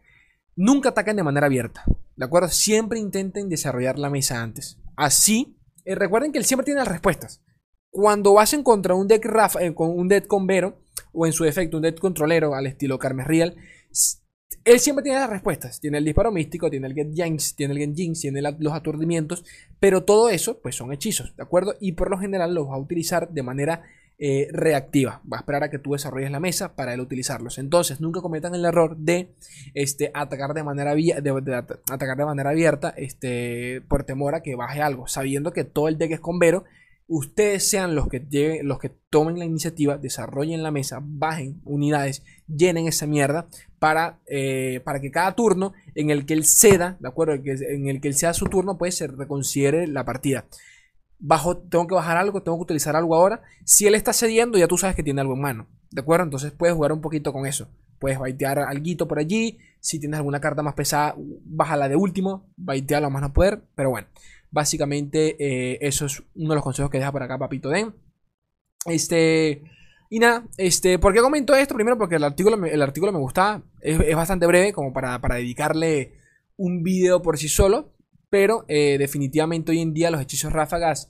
Nunca 0.55 0.89
ataquen 0.89 1.17
de 1.17 1.23
manera 1.23 1.47
abierta, 1.47 1.83
¿de 2.15 2.25
acuerdo? 2.25 2.47
Siempre 2.47 2.99
intenten 2.99 3.49
desarrollar 3.49 3.99
la 3.99 4.09
mesa 4.09 4.41
antes. 4.41 4.77
Así, 4.95 5.57
recuerden 5.85 6.31
que 6.31 6.37
él 6.37 6.45
siempre 6.45 6.63
tiene 6.63 6.79
las 6.79 6.87
respuestas 6.87 7.41
cuando 7.95 8.33
vas 8.33 8.51
en 8.51 8.61
contra 8.61 8.93
un 8.93 9.07
deck 9.07 9.25
eh, 9.61 9.73
con 9.73 9.89
un 9.89 10.09
deck 10.09 10.27
con 10.27 10.45
Vero, 10.45 10.81
o 11.13 11.25
en 11.25 11.31
su 11.31 11.45
defecto 11.45 11.77
un 11.77 11.83
deck 11.83 11.97
controlero 11.97 12.53
al 12.53 12.67
estilo 12.67 12.99
Carmes 12.99 13.25
Real, 13.25 13.55
él 14.65 14.79
siempre 14.79 15.03
tiene 15.03 15.19
las 15.19 15.29
respuestas. 15.29 15.79
Tiene 15.79 15.99
el 15.99 16.05
disparo 16.05 16.31
místico, 16.31 16.69
tiene 16.69 16.87
el 16.87 16.93
Get 16.93 17.13
Jinx, 17.13 17.55
tiene 17.55 17.73
el 17.73 17.79
Get 17.79 17.95
Jinx, 17.95 18.21
tiene 18.21 18.41
los 18.41 18.73
aturdimientos, 18.73 19.45
pero 19.79 20.03
todo 20.03 20.29
eso 20.29 20.59
pues 20.59 20.75
son 20.75 20.91
hechizos, 20.91 21.35
¿de 21.35 21.43
acuerdo? 21.43 21.75
Y 21.79 21.93
por 21.93 22.09
lo 22.09 22.17
general 22.17 22.53
los 22.53 22.67
va 22.67 22.75
a 22.75 22.79
utilizar 22.79 23.29
de 23.29 23.43
manera 23.43 23.83
eh, 24.17 24.47
reactiva. 24.51 25.21
Va 25.31 25.37
a 25.37 25.39
esperar 25.41 25.63
a 25.63 25.69
que 25.69 25.77
tú 25.77 25.91
desarrolles 25.91 26.31
la 26.31 26.39
mesa 26.39 26.75
para 26.75 26.93
él 26.93 27.01
utilizarlos. 27.01 27.57
Entonces, 27.57 27.99
nunca 27.99 28.21
cometan 28.21 28.55
el 28.55 28.65
error 28.65 28.95
de 28.97 29.35
este, 29.73 30.09
atacar, 30.13 30.53
de 30.53 30.63
manera 30.63 30.95
de, 30.95 31.73
atacar 31.91 32.17
de 32.17 32.25
manera 32.25 32.51
abierta 32.51 32.93
este, 32.95 33.81
por 33.87 34.03
temor 34.03 34.35
a 34.35 34.41
que 34.41 34.55
baje 34.55 34.81
algo, 34.81 35.07
sabiendo 35.07 35.51
que 35.51 35.65
todo 35.65 35.89
el 35.89 35.97
deck 35.97 36.13
es 36.13 36.19
con 36.21 36.39
Vero 36.39 36.63
ustedes 37.07 37.67
sean 37.69 37.95
los 37.95 38.07
que, 38.07 38.61
los 38.63 38.79
que 38.79 38.89
tomen 39.09 39.37
la 39.39 39.45
iniciativa, 39.45 39.97
desarrollen 39.97 40.63
la 40.63 40.71
mesa, 40.71 40.99
bajen 41.01 41.61
unidades, 41.63 42.23
llenen 42.47 42.87
esa 42.87 43.05
mierda 43.05 43.47
para, 43.79 44.19
eh, 44.27 44.81
para 44.83 44.99
que 44.99 45.11
cada 45.11 45.35
turno 45.35 45.73
en 45.93 46.09
el 46.09 46.25
que 46.25 46.33
él 46.33 46.45
ceda, 46.45 46.97
¿de 46.99 47.07
acuerdo? 47.07 47.33
En 47.33 47.87
el 47.87 48.01
que 48.01 48.07
él 48.07 48.15
sea 48.15 48.33
su 48.33 48.45
turno, 48.45 48.77
pues 48.77 48.95
se 48.95 49.07
reconsidere 49.07 49.87
la 49.87 50.05
partida. 50.05 50.45
Bajo, 51.19 51.57
tengo 51.57 51.87
que 51.87 51.95
bajar 51.95 52.17
algo, 52.17 52.43
tengo 52.43 52.57
que 52.57 52.63
utilizar 52.63 52.95
algo 52.95 53.15
ahora. 53.15 53.41
Si 53.63 53.87
él 53.87 53.95
está 53.95 54.11
cediendo, 54.11 54.57
ya 54.57 54.67
tú 54.67 54.77
sabes 54.77 54.95
que 54.95 55.03
tiene 55.03 55.21
algo 55.21 55.33
en 55.33 55.41
mano, 55.41 55.67
¿de 55.91 56.01
acuerdo? 56.01 56.25
Entonces 56.25 56.51
puedes 56.51 56.75
jugar 56.75 56.91
un 56.91 57.01
poquito 57.01 57.31
con 57.31 57.45
eso. 57.45 57.69
Puedes 57.99 58.19
baitear 58.19 58.59
algo 58.59 59.07
por 59.07 59.19
allí. 59.19 59.57
Si 59.79 59.99
tienes 59.99 60.17
alguna 60.17 60.41
carta 60.41 60.61
más 60.61 60.73
pesada, 60.73 61.15
bájala 61.17 61.87
de 61.87 61.95
último, 61.95 62.49
baitearla 62.57 63.09
más 63.09 63.21
no 63.21 63.33
poder, 63.33 63.63
pero 63.75 63.91
bueno. 63.91 64.07
Básicamente, 64.51 65.35
eh, 65.39 65.77
eso 65.81 66.05
es 66.05 66.23
uno 66.35 66.49
de 66.49 66.55
los 66.55 66.63
consejos 66.63 66.89
que 66.91 66.97
deja 66.97 67.11
por 67.11 67.23
acá 67.23 67.37
Papito 67.37 67.69
Den. 67.69 67.93
Este. 68.85 69.63
Y 70.09 70.19
nada, 70.19 70.47
este, 70.57 70.99
¿por 70.99 71.13
qué 71.13 71.19
comento 71.19 71.55
esto? 71.55 71.73
Primero 71.73 71.97
porque 71.97 72.15
el 72.15 72.23
artículo, 72.23 72.63
el 72.65 72.81
artículo 72.81 73.11
me 73.11 73.17
gusta, 73.17 73.63
es, 73.81 74.15
bastante 74.15 74.45
breve 74.45 74.71
como 74.71 74.93
para, 74.93 75.19
dedicarle 75.35 76.13
un 76.57 76.83
video 76.83 77.21
por 77.21 77.37
sí 77.37 77.49
solo, 77.49 77.95
pero 78.29 78.65
eh, 78.67 78.97
definitivamente 78.99 79.71
hoy 79.71 79.81
en 79.81 79.93
día 79.93 80.11
los 80.11 80.21
hechizos 80.21 80.53
ráfagas 80.53 81.09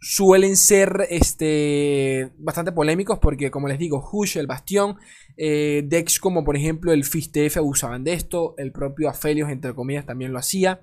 suelen 0.00 0.56
ser 0.56 1.06
este, 1.10 2.32
bastante 2.38 2.72
polémicos 2.72 3.18
porque 3.18 3.50
como 3.50 3.68
les 3.68 3.78
digo, 3.78 4.06
Hush, 4.10 4.38
el 4.38 4.46
Bastión, 4.46 4.96
eh, 5.36 5.82
Dex 5.86 6.18
como 6.18 6.42
por 6.42 6.56
ejemplo 6.56 6.92
el 6.92 7.04
FISTF 7.04 7.58
abusaban 7.58 8.02
de 8.02 8.14
esto, 8.14 8.54
el 8.56 8.72
propio 8.72 9.08
Aphelios 9.08 9.50
entre 9.50 9.74
comillas 9.74 10.06
también 10.06 10.32
lo 10.32 10.38
hacía. 10.38 10.82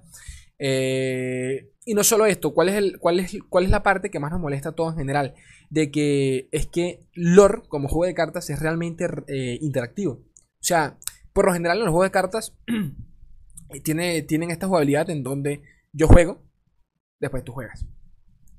Eh, 0.59 1.71
y 1.85 1.93
no 1.93 2.03
solo 2.03 2.25
esto, 2.25 2.53
¿cuál 2.53 2.69
es, 2.69 2.75
el, 2.75 2.99
cuál, 2.99 3.19
es, 3.19 3.37
¿cuál 3.49 3.65
es 3.65 3.69
la 3.69 3.83
parte 3.83 4.09
que 4.09 4.19
más 4.19 4.31
nos 4.31 4.41
molesta 4.41 4.69
a 4.69 4.75
todos 4.75 4.93
en 4.93 4.99
general? 4.99 5.35
De 5.69 5.91
que 5.91 6.49
es 6.51 6.67
que 6.67 7.07
lore 7.13 7.61
como 7.69 7.87
juego 7.87 8.05
de 8.05 8.13
cartas 8.13 8.49
es 8.49 8.59
realmente 8.59 9.07
eh, 9.27 9.57
interactivo. 9.61 10.13
O 10.13 10.63
sea, 10.63 10.97
por 11.33 11.45
lo 11.45 11.53
general 11.53 11.77
en 11.77 11.85
los 11.85 11.91
juegos 11.91 12.07
de 12.07 12.11
cartas 12.11 12.57
tiene, 13.83 14.21
tienen 14.23 14.51
esta 14.51 14.67
jugabilidad 14.67 15.09
en 15.09 15.23
donde 15.23 15.61
yo 15.93 16.07
juego, 16.07 16.43
después 17.19 17.43
tú 17.43 17.53
juegas. 17.53 17.85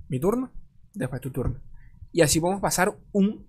Mi 0.08 0.20
turno, 0.20 0.52
después 0.94 1.20
tu 1.20 1.30
turno. 1.30 1.60
Y 2.12 2.22
así 2.22 2.40
a 2.42 2.60
pasar 2.60 2.96
un, 3.12 3.46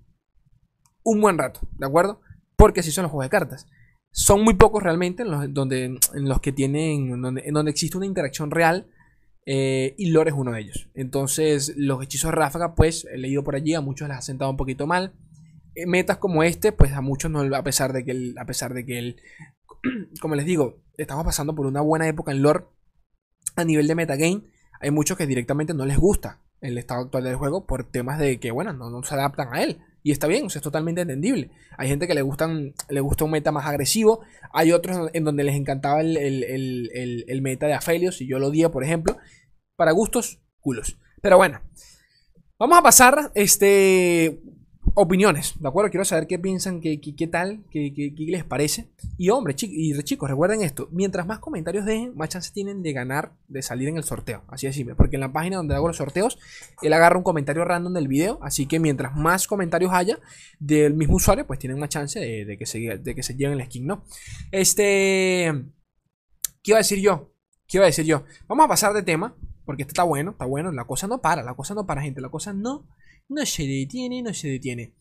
un 1.03 1.21
buen 1.21 1.37
rato, 1.37 1.61
¿de 1.77 1.85
acuerdo? 1.85 2.21
Porque 2.57 2.81
así 2.81 2.91
son 2.91 3.03
los 3.03 3.11
juegos 3.11 3.25
de 3.25 3.29
cartas. 3.29 3.67
Son 4.11 4.43
muy 4.43 4.55
pocos 4.55 4.81
realmente 4.81 5.23
en 5.23 5.31
los, 5.31 5.53
donde, 5.53 5.85
en 5.85 6.29
los 6.29 6.41
que 6.41 6.51
tienen, 6.51 7.11
en 7.11 7.53
donde, 7.53 7.71
existe 7.71 7.97
una 7.97 8.05
interacción 8.05 8.51
real. 8.51 8.87
Eh, 9.45 9.95
y 9.97 10.11
Lore 10.11 10.29
es 10.29 10.35
uno 10.35 10.51
de 10.51 10.61
ellos. 10.61 10.89
Entonces, 10.93 11.73
los 11.75 12.03
hechizos 12.03 12.31
ráfaga, 12.33 12.75
pues, 12.75 13.05
he 13.05 13.17
leído 13.17 13.43
por 13.43 13.55
allí, 13.55 13.73
a 13.73 13.81
muchos 13.81 14.07
les 14.07 14.17
ha 14.17 14.21
sentado 14.21 14.51
un 14.51 14.57
poquito 14.57 14.85
mal. 14.85 15.13
Eh, 15.75 15.85
metas 15.85 16.17
como 16.17 16.43
este, 16.43 16.71
pues 16.71 16.93
a 16.93 17.01
muchos 17.01 17.31
no, 17.31 17.41
a 17.55 17.63
pesar 17.63 17.93
de 17.93 18.03
que 18.03 18.11
el, 18.11 18.35
a 18.37 18.45
pesar 18.45 18.73
de 18.73 18.85
que 18.85 19.15
como 20.21 20.35
les 20.35 20.45
digo, 20.45 20.81
estamos 20.97 21.25
pasando 21.25 21.55
por 21.55 21.65
una 21.65 21.81
buena 21.81 22.07
época 22.07 22.31
en 22.31 22.41
lore 22.41 22.65
a 23.55 23.63
nivel 23.63 23.87
de 23.87 23.95
metagame. 23.95 24.43
Hay 24.81 24.91
muchos 24.91 25.17
que 25.17 25.27
directamente 25.27 25.73
no 25.73 25.85
les 25.85 25.97
gusta 25.97 26.41
el 26.61 26.77
estado 26.77 27.01
actual 27.01 27.23
del 27.23 27.35
juego 27.35 27.65
por 27.65 27.89
temas 27.89 28.19
de 28.19 28.39
que, 28.39 28.51
bueno, 28.51 28.73
no, 28.73 28.89
no 28.89 29.03
se 29.03 29.13
adaptan 29.13 29.53
a 29.53 29.63
él. 29.63 29.79
Y 30.01 30.11
está 30.11 30.27
bien, 30.27 30.45
es 30.45 30.61
totalmente 30.61 31.01
entendible. 31.01 31.51
Hay 31.77 31.89
gente 31.89 32.07
que 32.07 32.13
le, 32.13 32.21
gustan, 32.21 32.73
le 32.89 33.01
gusta 33.01 33.25
un 33.25 33.31
meta 33.31 33.51
más 33.51 33.65
agresivo. 33.65 34.21
Hay 34.53 34.71
otros 34.71 35.09
en 35.13 35.23
donde 35.23 35.43
les 35.43 35.55
encantaba 35.55 36.01
el, 36.01 37.39
meta 37.41 37.67
de 37.67 37.73
Aphelios. 37.73 38.21
Y 38.21 38.27
yo 38.27 38.39
lo 38.39 38.47
odié, 38.47 38.69
por 38.69 38.83
ejemplo. 38.83 39.17
Para 39.75 39.91
gustos, 39.91 40.41
culos. 40.59 40.97
Pero 41.21 41.37
bueno. 41.37 41.61
Vamos 42.57 42.77
a 42.77 42.81
pasar 42.81 43.31
este, 43.35 44.41
opiniones, 44.95 45.55
¿de 45.59 45.67
acuerdo? 45.67 45.89
Quiero 45.89 46.05
saber 46.05 46.27
qué 46.27 46.39
piensan, 46.39 46.81
qué, 46.81 46.99
qué, 46.99 47.27
tal, 47.27 47.63
qué, 47.71 47.93
qué, 47.93 48.13
les 48.17 48.43
parece. 48.43 48.89
Y 49.17 49.29
hombre, 49.29 49.55
y 49.59 49.97
chicos, 50.03 50.29
recuerden 50.29 50.61
esto, 50.61 50.87
mientras 50.91 51.25
más 51.25 51.39
comentarios 51.39 51.85
dejen, 51.85 52.15
más 52.15 52.29
chances 52.29 52.51
tienen 52.53 52.81
de 52.81 52.93
ganar, 52.93 53.33
de 53.47 53.61
salir 53.61 53.89
en 53.89 53.97
el 53.97 54.03
sorteo. 54.03 54.43
Así 54.47 54.67
de 54.67 54.73
simple, 54.73 54.95
porque 54.95 55.15
en 55.15 55.21
la 55.21 55.31
página 55.31 55.57
donde 55.57 55.75
hago 55.75 55.87
los 55.87 55.97
sorteos, 55.97 56.39
él 56.81 56.93
agarra 56.93 57.17
un 57.17 57.23
comentario 57.23 57.65
random 57.65 57.93
del 57.93 58.07
video, 58.07 58.39
así 58.41 58.65
que 58.65 58.79
mientras 58.79 59.15
más 59.15 59.47
comentarios 59.47 59.91
haya 59.93 60.19
del 60.59 60.93
mismo 60.93 61.15
usuario, 61.15 61.45
pues 61.45 61.59
tienen 61.59 61.77
una 61.77 61.89
chance 61.89 62.19
de, 62.19 62.57
que, 62.57 62.65
se, 62.65 62.79
de 62.79 63.15
que 63.15 63.23
se 63.23 63.35
lleven 63.35 63.57
la 63.57 63.65
skin, 63.65 63.85
¿no? 63.85 64.03
Este... 64.51 65.65
¿Qué 66.61 66.71
iba 66.71 66.77
a 66.77 66.79
decir 66.81 66.99
yo? 66.99 67.31
¿Qué 67.67 67.77
iba 67.77 67.85
a 67.85 67.87
decir 67.87 68.05
yo? 68.05 68.25
Vamos 68.47 68.65
a 68.65 68.67
pasar 68.67 68.93
de 68.93 69.03
tema, 69.03 69.35
porque 69.65 69.83
esto 69.83 69.91
está 69.91 70.03
bueno, 70.03 70.31
está 70.31 70.45
bueno, 70.45 70.71
la 70.71 70.85
cosa 70.85 71.07
no 71.07 71.21
para, 71.21 71.41
la 71.43 71.53
cosa 71.53 71.73
no 71.73 71.85
para, 71.85 72.01
gente, 72.01 72.19
la 72.21 72.29
cosa 72.29 72.53
no 72.53 72.85
no 73.29 73.45
se 73.45 73.65
detiene, 73.65 74.21
no 74.21 74.33
se 74.33 74.49
detiene. 74.49 74.93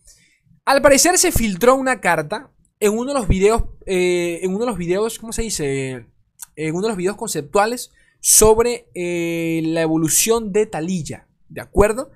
Al 0.65 0.83
parecer 0.83 1.19
se 1.19 1.33
filtró 1.33 1.75
una 1.75 2.01
carta 2.01 2.51
en 2.79 2.93
uno 2.93 3.13
de 3.13 3.19
los 3.19 3.29
videos, 3.29 3.65
eh, 3.87 4.41
en 4.43 4.51
uno 4.51 4.61
de 4.61 4.67
los 4.67 4.79
videos, 4.79 5.19
¿cómo 5.19 5.33
se 5.33 5.43
dice? 5.43 6.07
En 6.55 6.75
uno 6.75 6.83
de 6.83 6.89
los 6.89 6.97
videos 6.97 7.17
conceptuales 7.17 7.91
sobre 8.21 8.89
eh, 8.95 9.63
la 9.65 9.81
evolución 9.83 10.53
de 10.53 10.67
Talilla, 10.67 11.27
¿de 11.49 11.61
acuerdo? 11.61 12.11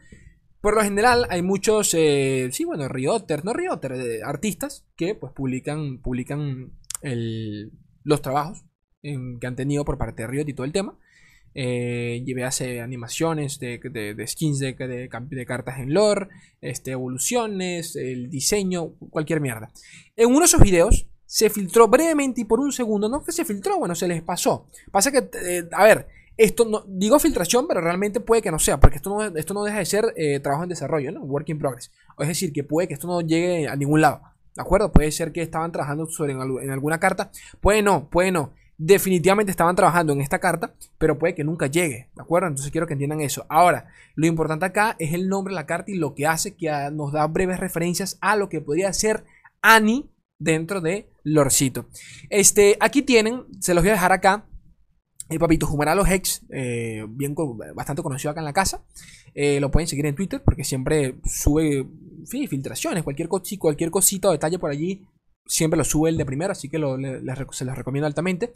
Por 0.61 0.77
lo 0.77 0.83
general 0.83 1.27
hay 1.31 1.43
muchos, 1.43 1.95
eh, 1.95 2.51
sí, 2.53 2.65
bueno, 2.65 2.87
Rioter, 2.87 3.45
no 3.45 3.53
Rioter, 3.53 4.23
artistas 4.25 4.85
que 4.97 5.15
pues 5.15 5.33
publican, 5.33 5.99
publican 5.99 6.73
los 8.05 8.23
trabajos 8.23 8.63
que 9.03 9.47
han 9.47 9.57
tenido 9.57 9.85
por 9.85 9.99
parte 9.99 10.23
de 10.23 10.29
Riot 10.29 10.49
y 10.49 10.55
todo 10.55 10.65
el 10.65 10.73
tema. 10.73 10.97
Eh, 11.55 12.25
hace 12.45 12.81
animaciones 12.81 13.59
de, 13.59 14.25
skins 14.27 14.59
de, 14.59 14.73
de, 14.73 15.47
cartas 15.47 15.79
en 15.79 15.93
lore, 15.93 16.29
este, 16.61 16.93
evoluciones, 16.93 17.97
el 17.97 18.31
diseño, 18.31 18.93
cualquier 19.11 19.41
mierda. 19.41 19.71
En 20.17 20.29
uno 20.29 20.41
de 20.41 20.45
esos 20.47 20.63
videos 20.63 21.07
se 21.27 21.51
filtró 21.51 21.89
brevemente 21.89 22.41
y 22.41 22.45
por 22.45 22.61
un 22.61 22.73
segundo, 22.73 23.09
no 23.09 23.23
que 23.23 23.33
se 23.33 23.45
filtró, 23.45 23.79
bueno, 23.79 23.95
se 23.95 24.09
les 24.09 24.23
pasó. 24.23 24.67
Pasa 24.91 25.11
que, 25.11 25.31
eh, 25.45 25.69
a 25.73 25.85
ver, 25.85 26.09
esto 26.37 26.65
no, 26.65 26.85
digo 26.87 27.19
filtración, 27.19 27.69
pero 27.69 27.81
realmente 27.81 28.21
puede 28.21 28.43
que 28.43 28.51
no 28.51 28.59
sea, 28.59 28.81
porque 28.81 28.97
esto 28.97 29.11
no, 29.11 29.37
esto 29.37 29.55
no 29.55 29.65
deja 29.65 29.79
de 29.79 29.87
ser 29.87 30.13
eh, 30.17 30.41
trabajo 30.41 30.63
en 30.63 30.71
desarrollo, 30.71 31.13
¿no? 31.13 31.23
Work 31.23 31.49
in 31.51 31.59
progress. 31.59 31.91
Es 32.19 32.29
decir, 32.29 32.53
que 32.53 32.65
puede 32.65 32.89
que 32.89 32.95
esto 32.95 33.07
no 33.07 33.21
llegue 33.21 33.69
a 33.69 33.77
ningún 33.77 34.01
lado. 34.01 34.23
¿De 34.55 34.61
acuerdo? 34.61 34.93
Puede 34.93 35.11
ser 35.13 35.33
que 35.33 35.41
estaban 35.41 35.73
trabajando 35.73 36.07
sobre 36.07 36.33
en 36.33 36.71
alguna 36.71 37.01
carta. 37.01 37.31
Puede 37.61 37.83
no, 37.83 38.11
puede 38.11 38.31
no 38.31 38.53
definitivamente 38.85 39.53
estaban 39.53 39.77
trabajando 39.77 40.13
en 40.13 40.21
esta 40.21 40.41
carta, 40.41 40.75
pero 40.99 41.17
puede 41.17 41.37
que 41.37 41.45
nunca 41.45 41.69
llegue, 41.69 42.09
¿de 42.17 42.23
acuerdo? 42.23 42.49
Entonces 42.49 42.73
quiero 42.73 42.89
que 42.89 42.95
entiendan 42.95 43.21
eso. 43.21 43.47
Ahora, 43.49 43.87
lo 44.17 44.27
importante 44.27 44.67
acá 44.67 44.97
es 44.99 45.15
el 45.15 45.29
nombre 45.29 45.53
de 45.53 45.55
la 45.55 45.67
carta 45.67 45.93
y 45.93 45.95
lo 45.95 46.17
que 46.17 46.27
hace 46.27 46.57
que 46.57 46.69
nos 46.93 47.13
da 47.13 47.25
breves 47.29 47.61
referencias 47.61 48.19
a 48.21 48.35
lo 48.35 48.49
que 48.49 48.61
podría 48.61 48.93
ser 48.93 49.25
Annie 49.63 50.11
dentro 50.41 50.81
de 50.81 51.09
Lorcito. 51.23 51.87
Este, 52.29 52.77
aquí 52.81 53.03
tienen, 53.03 53.45
se 53.61 53.73
los 53.73 53.85
voy 53.85 53.91
a 53.91 53.95
dejar 53.95 54.11
acá. 54.11 54.47
El 55.29 55.39
papito 55.39 55.69
Jumaralo 55.69 56.05
Hex, 56.05 56.43
eh, 56.51 57.07
bien, 57.09 57.37
bastante 57.77 58.03
conocido 58.03 58.33
acá 58.33 58.41
en 58.41 58.47
la 58.47 58.53
casa. 58.53 58.85
Eh, 59.33 59.61
lo 59.61 59.71
pueden 59.71 59.87
seguir 59.87 60.07
en 60.07 60.17
Twitter 60.17 60.43
porque 60.45 60.65
siempre 60.65 61.15
sube 61.25 61.87
filtraciones, 62.27 63.05
cualquier, 63.05 63.29
cualquier 63.29 63.91
cosita 63.93 64.29
o 64.29 64.33
detalle 64.33 64.59
por 64.59 64.73
allí 64.73 65.07
siempre 65.47 65.77
lo 65.77 65.85
sube 65.85 66.11
el 66.11 66.17
de 66.17 66.25
primero, 66.25 66.53
así 66.53 66.69
que 66.69 66.79
se 66.79 67.65
los 67.65 67.77
recomiendo 67.77 68.07
altamente. 68.07 68.53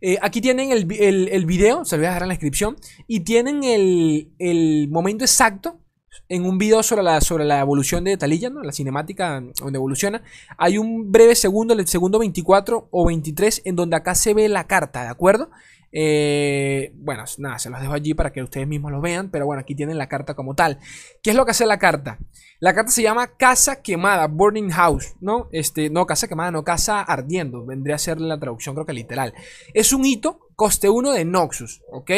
Eh, 0.00 0.18
aquí 0.20 0.40
tienen 0.40 0.72
el, 0.72 0.90
el, 0.90 1.46
video, 1.46 1.84
se 1.84 1.96
lo 1.96 2.00
voy 2.00 2.06
a 2.06 2.10
dejar 2.10 2.22
en 2.22 2.28
la 2.28 2.34
descripción, 2.34 2.76
y 3.06 3.20
tienen 3.20 3.62
el, 3.64 4.88
momento 4.90 5.24
exacto 5.24 5.80
en 6.28 6.44
un 6.44 6.58
video 6.58 6.82
sobre 6.82 7.02
la, 7.02 7.20
sobre 7.20 7.44
la 7.44 7.60
evolución 7.60 8.04
de 8.04 8.16
Talilla, 8.16 8.50
¿no? 8.50 8.62
la 8.62 8.72
cinemática 8.72 9.42
donde 9.60 9.76
evoluciona, 9.76 10.22
hay 10.56 10.78
un 10.78 11.10
breve 11.10 11.34
segundo, 11.34 11.74
el 11.74 11.86
segundo 11.86 12.18
24 12.18 12.88
o 12.90 13.06
23, 13.06 13.62
en 13.64 13.76
donde 13.76 13.96
acá 13.96 14.14
se 14.14 14.34
ve 14.34 14.48
la 14.48 14.66
carta, 14.66 15.02
¿de 15.02 15.08
acuerdo? 15.08 15.50
Eh, 15.92 16.92
bueno, 16.94 17.24
nada, 17.38 17.58
se 17.58 17.68
los 17.68 17.80
dejo 17.80 17.92
allí 17.92 18.14
para 18.14 18.32
que 18.32 18.42
ustedes 18.42 18.66
mismos 18.66 18.92
lo 18.92 19.00
vean, 19.00 19.30
pero 19.30 19.46
bueno, 19.46 19.60
aquí 19.60 19.74
tienen 19.74 19.98
la 19.98 20.08
carta 20.08 20.34
como 20.34 20.54
tal. 20.54 20.78
¿Qué 21.22 21.30
es 21.30 21.36
lo 21.36 21.44
que 21.44 21.50
hace 21.50 21.66
la 21.66 21.78
carta? 21.78 22.18
La 22.60 22.74
carta 22.74 22.92
se 22.92 23.02
llama 23.02 23.36
Casa 23.36 23.82
Quemada, 23.82 24.26
Burning 24.26 24.70
House, 24.70 25.14
¿no? 25.20 25.48
Este, 25.50 25.90
no, 25.90 26.06
Casa 26.06 26.28
Quemada, 26.28 26.50
no, 26.50 26.62
Casa 26.62 27.00
Ardiendo, 27.02 27.64
vendría 27.64 27.96
a 27.96 27.98
ser 27.98 28.20
la 28.20 28.38
traducción 28.38 28.74
creo 28.74 28.86
que 28.86 28.92
literal. 28.92 29.34
Es 29.74 29.92
un 29.92 30.04
hito, 30.04 30.48
coste 30.54 30.88
1 30.88 31.12
de 31.12 31.24
Noxus, 31.24 31.82
¿ok? 31.90 32.10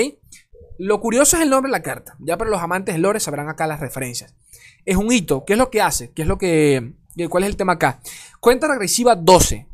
Lo 0.79 1.01
curioso 1.01 1.37
es 1.37 1.43
el 1.43 1.51
nombre 1.51 1.71
de 1.71 1.79
la 1.79 1.83
carta, 1.83 2.17
ya 2.19 2.37
para 2.37 2.51
los 2.51 2.61
amantes 2.61 2.95
de 2.95 3.01
lore 3.01 3.21
sabrán 3.21 3.49
acá 3.49 3.67
las 3.67 3.81
referencias. 3.81 4.35
Es 4.85 4.97
un 4.97 5.13
hito, 5.13 5.45
¿qué 5.45 5.53
es 5.55 5.59
lo 5.59 5.71
que 5.71 5.81
hace? 5.81 6.13
¿Qué 6.13 6.23
es 6.23 6.29
lo 6.29 6.39
que... 6.39 6.95
¿Cuál 7.29 7.45
es 7.45 7.51
el 7.51 7.57
tema 7.57 7.75
acá? 7.75 8.01
Cuenta 8.41 8.69
regresiva 8.69 9.15
12. 9.15 9.69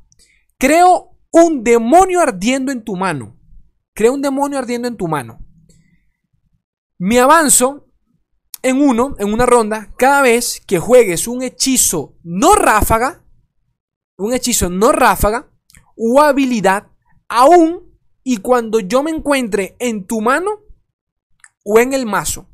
Creo 0.58 1.16
un 1.30 1.62
demonio 1.62 2.20
ardiendo 2.20 2.72
en 2.72 2.82
tu 2.82 2.96
mano. 2.96 3.36
Crea 3.94 4.10
un 4.10 4.22
demonio 4.22 4.58
ardiendo 4.58 4.88
en 4.88 4.96
tu 4.96 5.08
mano. 5.08 5.38
Me 6.98 7.20
avanzo 7.20 7.86
en 8.62 8.80
uno, 8.80 9.14
en 9.18 9.32
una 9.32 9.46
ronda, 9.46 9.92
cada 9.96 10.22
vez 10.22 10.60
que 10.66 10.78
juegues 10.78 11.28
un 11.28 11.42
hechizo 11.42 12.16
no 12.24 12.54
ráfaga, 12.54 13.24
un 14.16 14.34
hechizo 14.34 14.68
no 14.68 14.90
ráfaga 14.90 15.50
o 15.96 16.20
habilidad, 16.20 16.88
aún 17.28 17.88
y 18.24 18.38
cuando 18.38 18.80
yo 18.80 19.02
me 19.02 19.10
encuentre 19.10 19.76
en 19.78 20.06
tu 20.06 20.20
mano 20.20 20.62
o 21.70 21.78
en 21.78 21.92
el 21.92 22.06
mazo. 22.06 22.48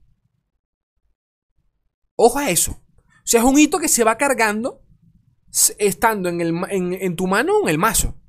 Ojo 2.17 2.41
a 2.41 2.51
eso. 2.51 2.73
O 2.73 3.27
sea, 3.27 3.41
es 3.41 3.47
un 3.47 3.57
hito 3.57 3.79
que 3.79 3.87
se 3.87 4.03
va 4.03 4.19
cargando 4.19 4.83
estando 5.79 6.29
en, 6.29 7.15
tu 7.15 7.29
mano 7.29 7.59
o 7.59 7.63
en 7.63 7.69
el 7.69 7.79
mazo 7.79 8.21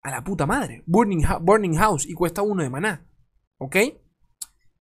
a 0.00 0.10
la 0.10 0.24
puta 0.24 0.46
madre. 0.46 0.82
Burning, 0.86 1.74
House 1.74 2.06
y 2.06 2.14
cuesta 2.14 2.40
uno 2.40 2.62
de 2.62 2.70
maná. 2.70 3.06
¿Ok? 3.58 3.76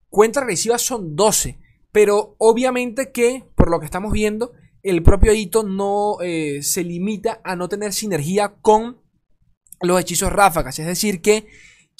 Cuentas 0.08 0.44
regresivas 0.44 0.80
son 0.80 1.16
12. 1.16 1.58
Pero 1.90 2.36
obviamente 2.38 3.10
que, 3.10 3.44
por 3.56 3.68
lo 3.68 3.80
que 3.80 3.86
estamos 3.86 4.12
viendo, 4.12 4.52
el 4.84 5.02
propio 5.02 5.34
hito 5.34 5.64
no 5.64 6.18
eh, 6.20 6.62
se 6.62 6.84
limita 6.84 7.40
a 7.42 7.56
no 7.56 7.68
tener 7.68 7.92
sinergia 7.92 8.54
con 8.60 9.02
los 9.80 10.00
hechizos 10.00 10.32
ráfagas. 10.32 10.78
Es 10.78 10.86
decir, 10.86 11.20
que 11.20 11.48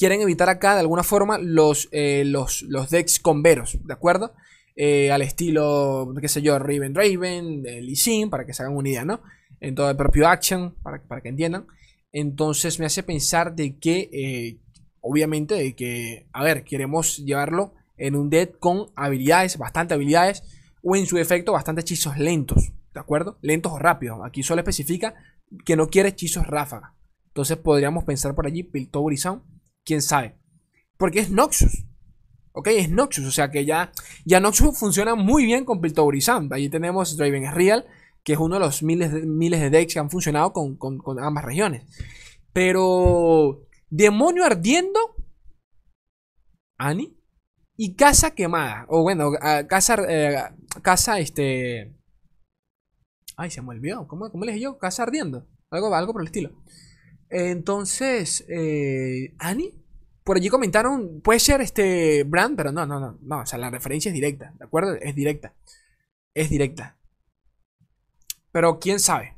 quieren 0.02 0.20
evitar 0.20 0.48
acá 0.48 0.74
de 0.74 0.80
alguna 0.80 1.04
forma 1.04 1.38
los, 1.38 1.88
eh, 1.92 2.24
los, 2.26 2.62
los 2.62 2.90
decks 2.90 3.20
con 3.20 3.40
veros. 3.40 3.78
¿De 3.84 3.92
acuerdo? 3.92 4.34
Eh, 4.74 5.12
al 5.12 5.22
estilo, 5.22 6.12
qué 6.20 6.26
sé 6.26 6.42
yo, 6.42 6.58
Raven 6.58 6.92
Raven, 6.92 7.62
Lee 7.62 7.94
Sin, 7.94 8.28
para 8.28 8.44
que 8.44 8.52
se 8.52 8.64
hagan 8.64 8.76
una 8.76 8.88
idea, 8.88 9.04
¿no? 9.04 9.20
En 9.60 9.76
todo 9.76 9.88
el 9.88 9.96
propio 9.96 10.26
Action, 10.26 10.74
para, 10.82 11.00
para 11.04 11.20
que 11.20 11.28
entiendan. 11.28 11.68
Entonces 12.10 12.80
me 12.80 12.86
hace 12.86 13.04
pensar 13.04 13.54
de 13.54 13.78
que, 13.78 14.10
eh, 14.12 14.58
obviamente, 15.00 15.54
de 15.54 15.76
que, 15.76 16.26
a 16.32 16.42
ver, 16.42 16.64
queremos 16.64 17.18
llevarlo 17.18 17.74
en 17.96 18.16
un 18.16 18.28
deck 18.28 18.58
con 18.58 18.88
habilidades, 18.96 19.56
bastante 19.56 19.94
habilidades, 19.94 20.42
o 20.82 20.96
en 20.96 21.06
su 21.06 21.16
efecto, 21.18 21.52
bastante 21.52 21.82
hechizos 21.82 22.18
lentos, 22.18 22.72
¿de 22.92 22.98
acuerdo? 22.98 23.38
Lentos 23.40 23.70
o 23.70 23.78
rápidos. 23.78 24.18
Aquí 24.24 24.42
solo 24.42 24.62
especifica 24.62 25.14
que 25.64 25.76
no 25.76 25.86
quiere 25.86 26.08
hechizos 26.08 26.44
ráfaga. 26.44 26.96
Entonces 27.28 27.56
podríamos 27.56 28.02
pensar 28.02 28.34
por 28.34 28.48
allí 28.48 28.64
Piltover 28.64 29.14
y 29.14 29.16
Sound, 29.16 29.42
quién 29.84 30.02
sabe. 30.02 30.36
Porque 30.96 31.20
es 31.20 31.30
Noxus. 31.30 31.84
Ok, 32.52 32.68
es 32.68 32.90
Noxus, 32.90 33.24
o 33.24 33.30
sea 33.30 33.50
que 33.50 33.64
ya, 33.64 33.92
ya 34.24 34.38
Noxus 34.38 34.78
funciona 34.78 35.14
muy 35.14 35.44
bien 35.44 35.64
con 35.64 35.80
Piltover 35.80 36.14
y 36.14 36.20
Sound. 36.20 36.52
Allí 36.52 36.68
tenemos 36.68 37.16
Draven 37.16 37.50
Real, 37.52 37.86
que 38.22 38.34
es 38.34 38.38
uno 38.38 38.56
de 38.56 38.60
los 38.60 38.82
miles 38.82 39.12
de, 39.12 39.22
miles 39.22 39.60
de 39.60 39.70
decks 39.70 39.94
que 39.94 39.98
han 39.98 40.10
funcionado 40.10 40.52
con, 40.52 40.78
ambas 41.20 41.44
regiones. 41.44 41.84
Pero 42.52 43.62
Demonio 43.88 44.44
Ardiendo, 44.44 45.00
Ani, 46.78 47.16
y 47.76 47.94
Casa 47.94 48.34
Quemada, 48.34 48.84
o 48.88 49.02
bueno, 49.02 49.32
Casa, 49.68 49.96
eh, 50.08 50.42
casa 50.82 51.18
este... 51.18 51.96
Ay, 53.34 53.50
se 53.50 53.62
me 53.62 53.70
olvidó, 53.70 54.06
¿cómo, 54.06 54.30
cómo 54.30 54.44
les 54.44 54.60
yo? 54.60 54.78
Casa 54.78 55.04
Ardiendo, 55.04 55.48
algo, 55.70 55.94
algo 55.94 56.12
por 56.12 56.20
el 56.20 56.26
estilo. 56.26 56.52
Entonces, 57.34 58.44
eh, 58.46 59.34
Ani, 59.38 59.74
por 60.22 60.36
allí 60.36 60.50
comentaron, 60.50 61.22
puede 61.22 61.40
ser 61.40 61.62
este 61.62 62.24
Brand, 62.24 62.56
pero 62.56 62.72
no, 62.72 62.84
no, 62.84 63.00
no, 63.00 63.18
no, 63.22 63.40
o 63.40 63.46
sea, 63.46 63.58
la 63.58 63.70
referencia 63.70 64.10
es 64.10 64.14
directa, 64.14 64.52
¿de 64.58 64.64
acuerdo? 64.64 64.94
Es 65.00 65.14
directa. 65.14 65.54
Es 66.34 66.50
directa. 66.50 66.98
Pero 68.52 68.78
quién 68.78 69.00
sabe. 69.00 69.34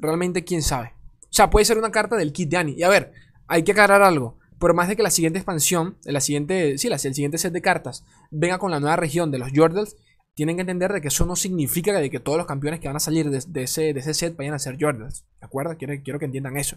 Realmente 0.00 0.42
quién 0.42 0.62
sabe. 0.62 0.92
O 1.22 1.28
sea, 1.30 1.50
puede 1.50 1.64
ser 1.64 1.78
una 1.78 1.92
carta 1.92 2.16
del 2.16 2.32
kit 2.32 2.50
de 2.50 2.56
Annie. 2.56 2.74
Y 2.76 2.82
a 2.82 2.88
ver, 2.88 3.12
hay 3.46 3.62
que 3.62 3.70
aclarar 3.70 4.02
algo. 4.02 4.38
Por 4.58 4.74
más 4.74 4.88
de 4.88 4.96
que 4.96 5.04
la 5.04 5.10
siguiente 5.10 5.38
expansión, 5.38 5.96
la 6.04 6.20
siguiente, 6.20 6.78
sí, 6.78 6.88
el 6.88 6.98
siguiente 6.98 7.38
set 7.38 7.52
de 7.52 7.62
cartas 7.62 8.04
venga 8.32 8.58
con 8.58 8.72
la 8.72 8.80
nueva 8.80 8.96
región 8.96 9.30
de 9.30 9.38
los 9.38 9.50
Jordals, 9.54 9.96
tienen 10.34 10.56
que 10.56 10.62
entender 10.62 10.92
de 10.92 11.00
que 11.00 11.08
eso 11.08 11.26
no 11.26 11.36
significa 11.36 11.92
de 11.98 12.10
que 12.10 12.20
todos 12.20 12.38
los 12.38 12.46
campeones 12.46 12.80
que 12.80 12.88
van 12.88 12.96
a 12.96 13.00
salir 13.00 13.30
de, 13.30 13.62
ese, 13.62 13.92
de 13.92 14.00
ese, 14.00 14.14
set 14.14 14.36
vayan 14.36 14.54
a 14.54 14.58
ser 14.58 14.76
Jordals. 14.78 15.24
¿De 15.40 15.46
acuerdo? 15.46 15.76
Quiero, 15.76 15.94
quiero, 16.02 16.18
que 16.18 16.24
entiendan 16.24 16.56
eso. 16.56 16.76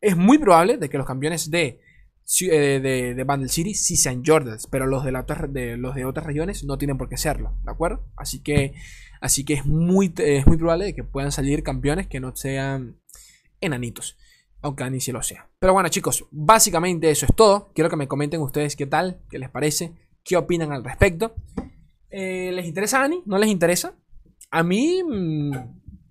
Es 0.00 0.16
muy 0.16 0.38
probable 0.38 0.76
de 0.76 0.88
que 0.88 0.98
los 0.98 1.06
campeones 1.06 1.50
de, 1.50 1.80
eh, 2.40 2.80
de, 2.80 3.14
de 3.14 3.48
City 3.48 3.74
sí 3.74 3.96
sean 3.96 4.22
Jordals, 4.24 4.66
pero 4.66 4.86
los 4.86 5.04
de, 5.04 5.12
de, 5.48 5.76
los 5.76 5.94
de 5.94 6.04
otras 6.04 6.26
regiones 6.26 6.64
no 6.64 6.76
tienen 6.78 6.98
por 6.98 7.08
qué 7.08 7.16
serlo. 7.16 7.56
¿De 7.64 7.70
acuerdo? 7.70 8.04
Así 8.16 8.40
que 8.40 8.74
Así 9.20 9.44
que 9.44 9.54
es 9.54 9.66
muy, 9.66 10.12
es 10.18 10.46
muy 10.46 10.56
probable 10.56 10.94
que 10.94 11.04
puedan 11.04 11.32
salir 11.32 11.62
campeones 11.62 12.06
que 12.06 12.20
no 12.20 12.34
sean 12.36 12.96
enanitos. 13.60 14.16
Aunque 14.60 14.88
ni 14.90 15.00
si 15.00 15.12
lo 15.12 15.22
sea. 15.22 15.48
Pero 15.60 15.72
bueno, 15.72 15.88
chicos, 15.88 16.26
básicamente 16.30 17.10
eso 17.10 17.26
es 17.26 17.34
todo. 17.34 17.70
Quiero 17.74 17.90
que 17.90 17.96
me 17.96 18.08
comenten 18.08 18.40
ustedes 18.40 18.74
qué 18.74 18.86
tal, 18.86 19.20
qué 19.30 19.38
les 19.38 19.50
parece, 19.50 19.92
qué 20.24 20.36
opinan 20.36 20.72
al 20.72 20.82
respecto. 20.82 21.34
Eh, 22.10 22.50
¿Les 22.52 22.66
interesa 22.66 23.02
Ani? 23.02 23.22
¿No 23.26 23.38
les 23.38 23.50
interesa? 23.50 23.94
A 24.50 24.62
mí 24.62 25.02
mm, 25.02 25.52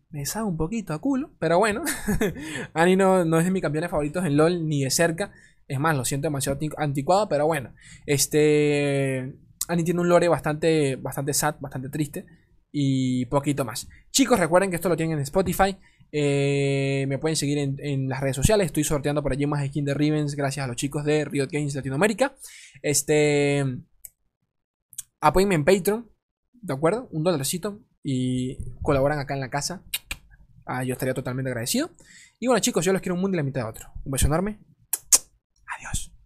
me 0.09 0.25
sabe 0.25 0.45
un 0.45 0.57
poquito 0.57 0.93
a 0.93 0.99
culo, 0.99 1.31
pero 1.39 1.57
bueno. 1.57 1.83
Ani 2.73 2.95
no, 2.95 3.25
no 3.25 3.39
es 3.39 3.45
de 3.45 3.51
mis 3.51 3.61
campeones 3.61 3.89
favoritos 3.89 4.25
en 4.25 4.37
LOL 4.37 4.67
ni 4.67 4.83
de 4.83 4.91
cerca. 4.91 5.31
Es 5.67 5.79
más, 5.79 5.95
lo 5.95 6.05
siento 6.05 6.27
demasiado 6.27 6.59
anticuado, 6.77 7.27
pero 7.27 7.45
bueno. 7.45 7.73
Este. 8.05 9.35
Ani 9.67 9.83
tiene 9.83 9.99
un 9.99 10.07
lore 10.07 10.29
bastante, 10.29 10.95
bastante 10.95 11.33
sad, 11.33 11.55
bastante 11.59 11.89
triste 11.89 12.25
y 12.71 13.25
poquito 13.25 13.65
más. 13.65 13.89
Chicos, 14.11 14.39
recuerden 14.39 14.69
que 14.69 14.75
esto 14.75 14.89
lo 14.89 14.95
tienen 14.95 15.17
en 15.17 15.23
Spotify. 15.23 15.75
Eh, 16.11 17.05
me 17.09 17.17
pueden 17.17 17.35
seguir 17.35 17.57
en, 17.57 18.07
las 18.07 18.21
redes 18.21 18.35
sociales. 18.35 18.67
Estoy 18.67 18.83
sorteando 18.85 19.21
por 19.21 19.33
allí 19.33 19.45
más 19.45 19.65
skin 19.67 19.83
de 19.83 19.93
Rivens 19.93 20.35
gracias 20.35 20.63
a 20.63 20.67
los 20.67 20.77
chicos 20.77 21.03
de 21.03 21.25
Riot 21.25 21.49
Games 21.51 21.75
Latinoamérica. 21.75 22.35
Este. 22.81 23.65
Apóyenme 25.21 25.55
en 25.55 25.65
Patreon. 25.65 26.11
¿De 26.53 26.73
acuerdo? 26.73 27.07
Un 27.11 27.23
dolarcito. 27.23 27.81
Y 28.03 28.57
colaboran 28.81 29.19
acá 29.19 29.33
en 29.33 29.41
la 29.41 29.49
casa. 29.49 29.83
Ah, 30.65 30.83
yo 30.83 30.93
estaría 30.93 31.13
totalmente 31.13 31.49
agradecido. 31.49 31.91
Y 32.39 32.47
bueno, 32.47 32.59
chicos, 32.59 32.85
yo 32.85 32.93
los 32.93 33.01
quiero 33.01 33.15
un 33.15 33.21
mundo 33.21 33.35
y 33.35 33.39
la 33.39 33.43
mitad 33.43 33.61
de 33.61 33.69
otro. 33.69 33.89
Un 34.03 34.11
beso 34.11 34.27
enorme. 34.27 34.59
Adiós. 35.77 36.16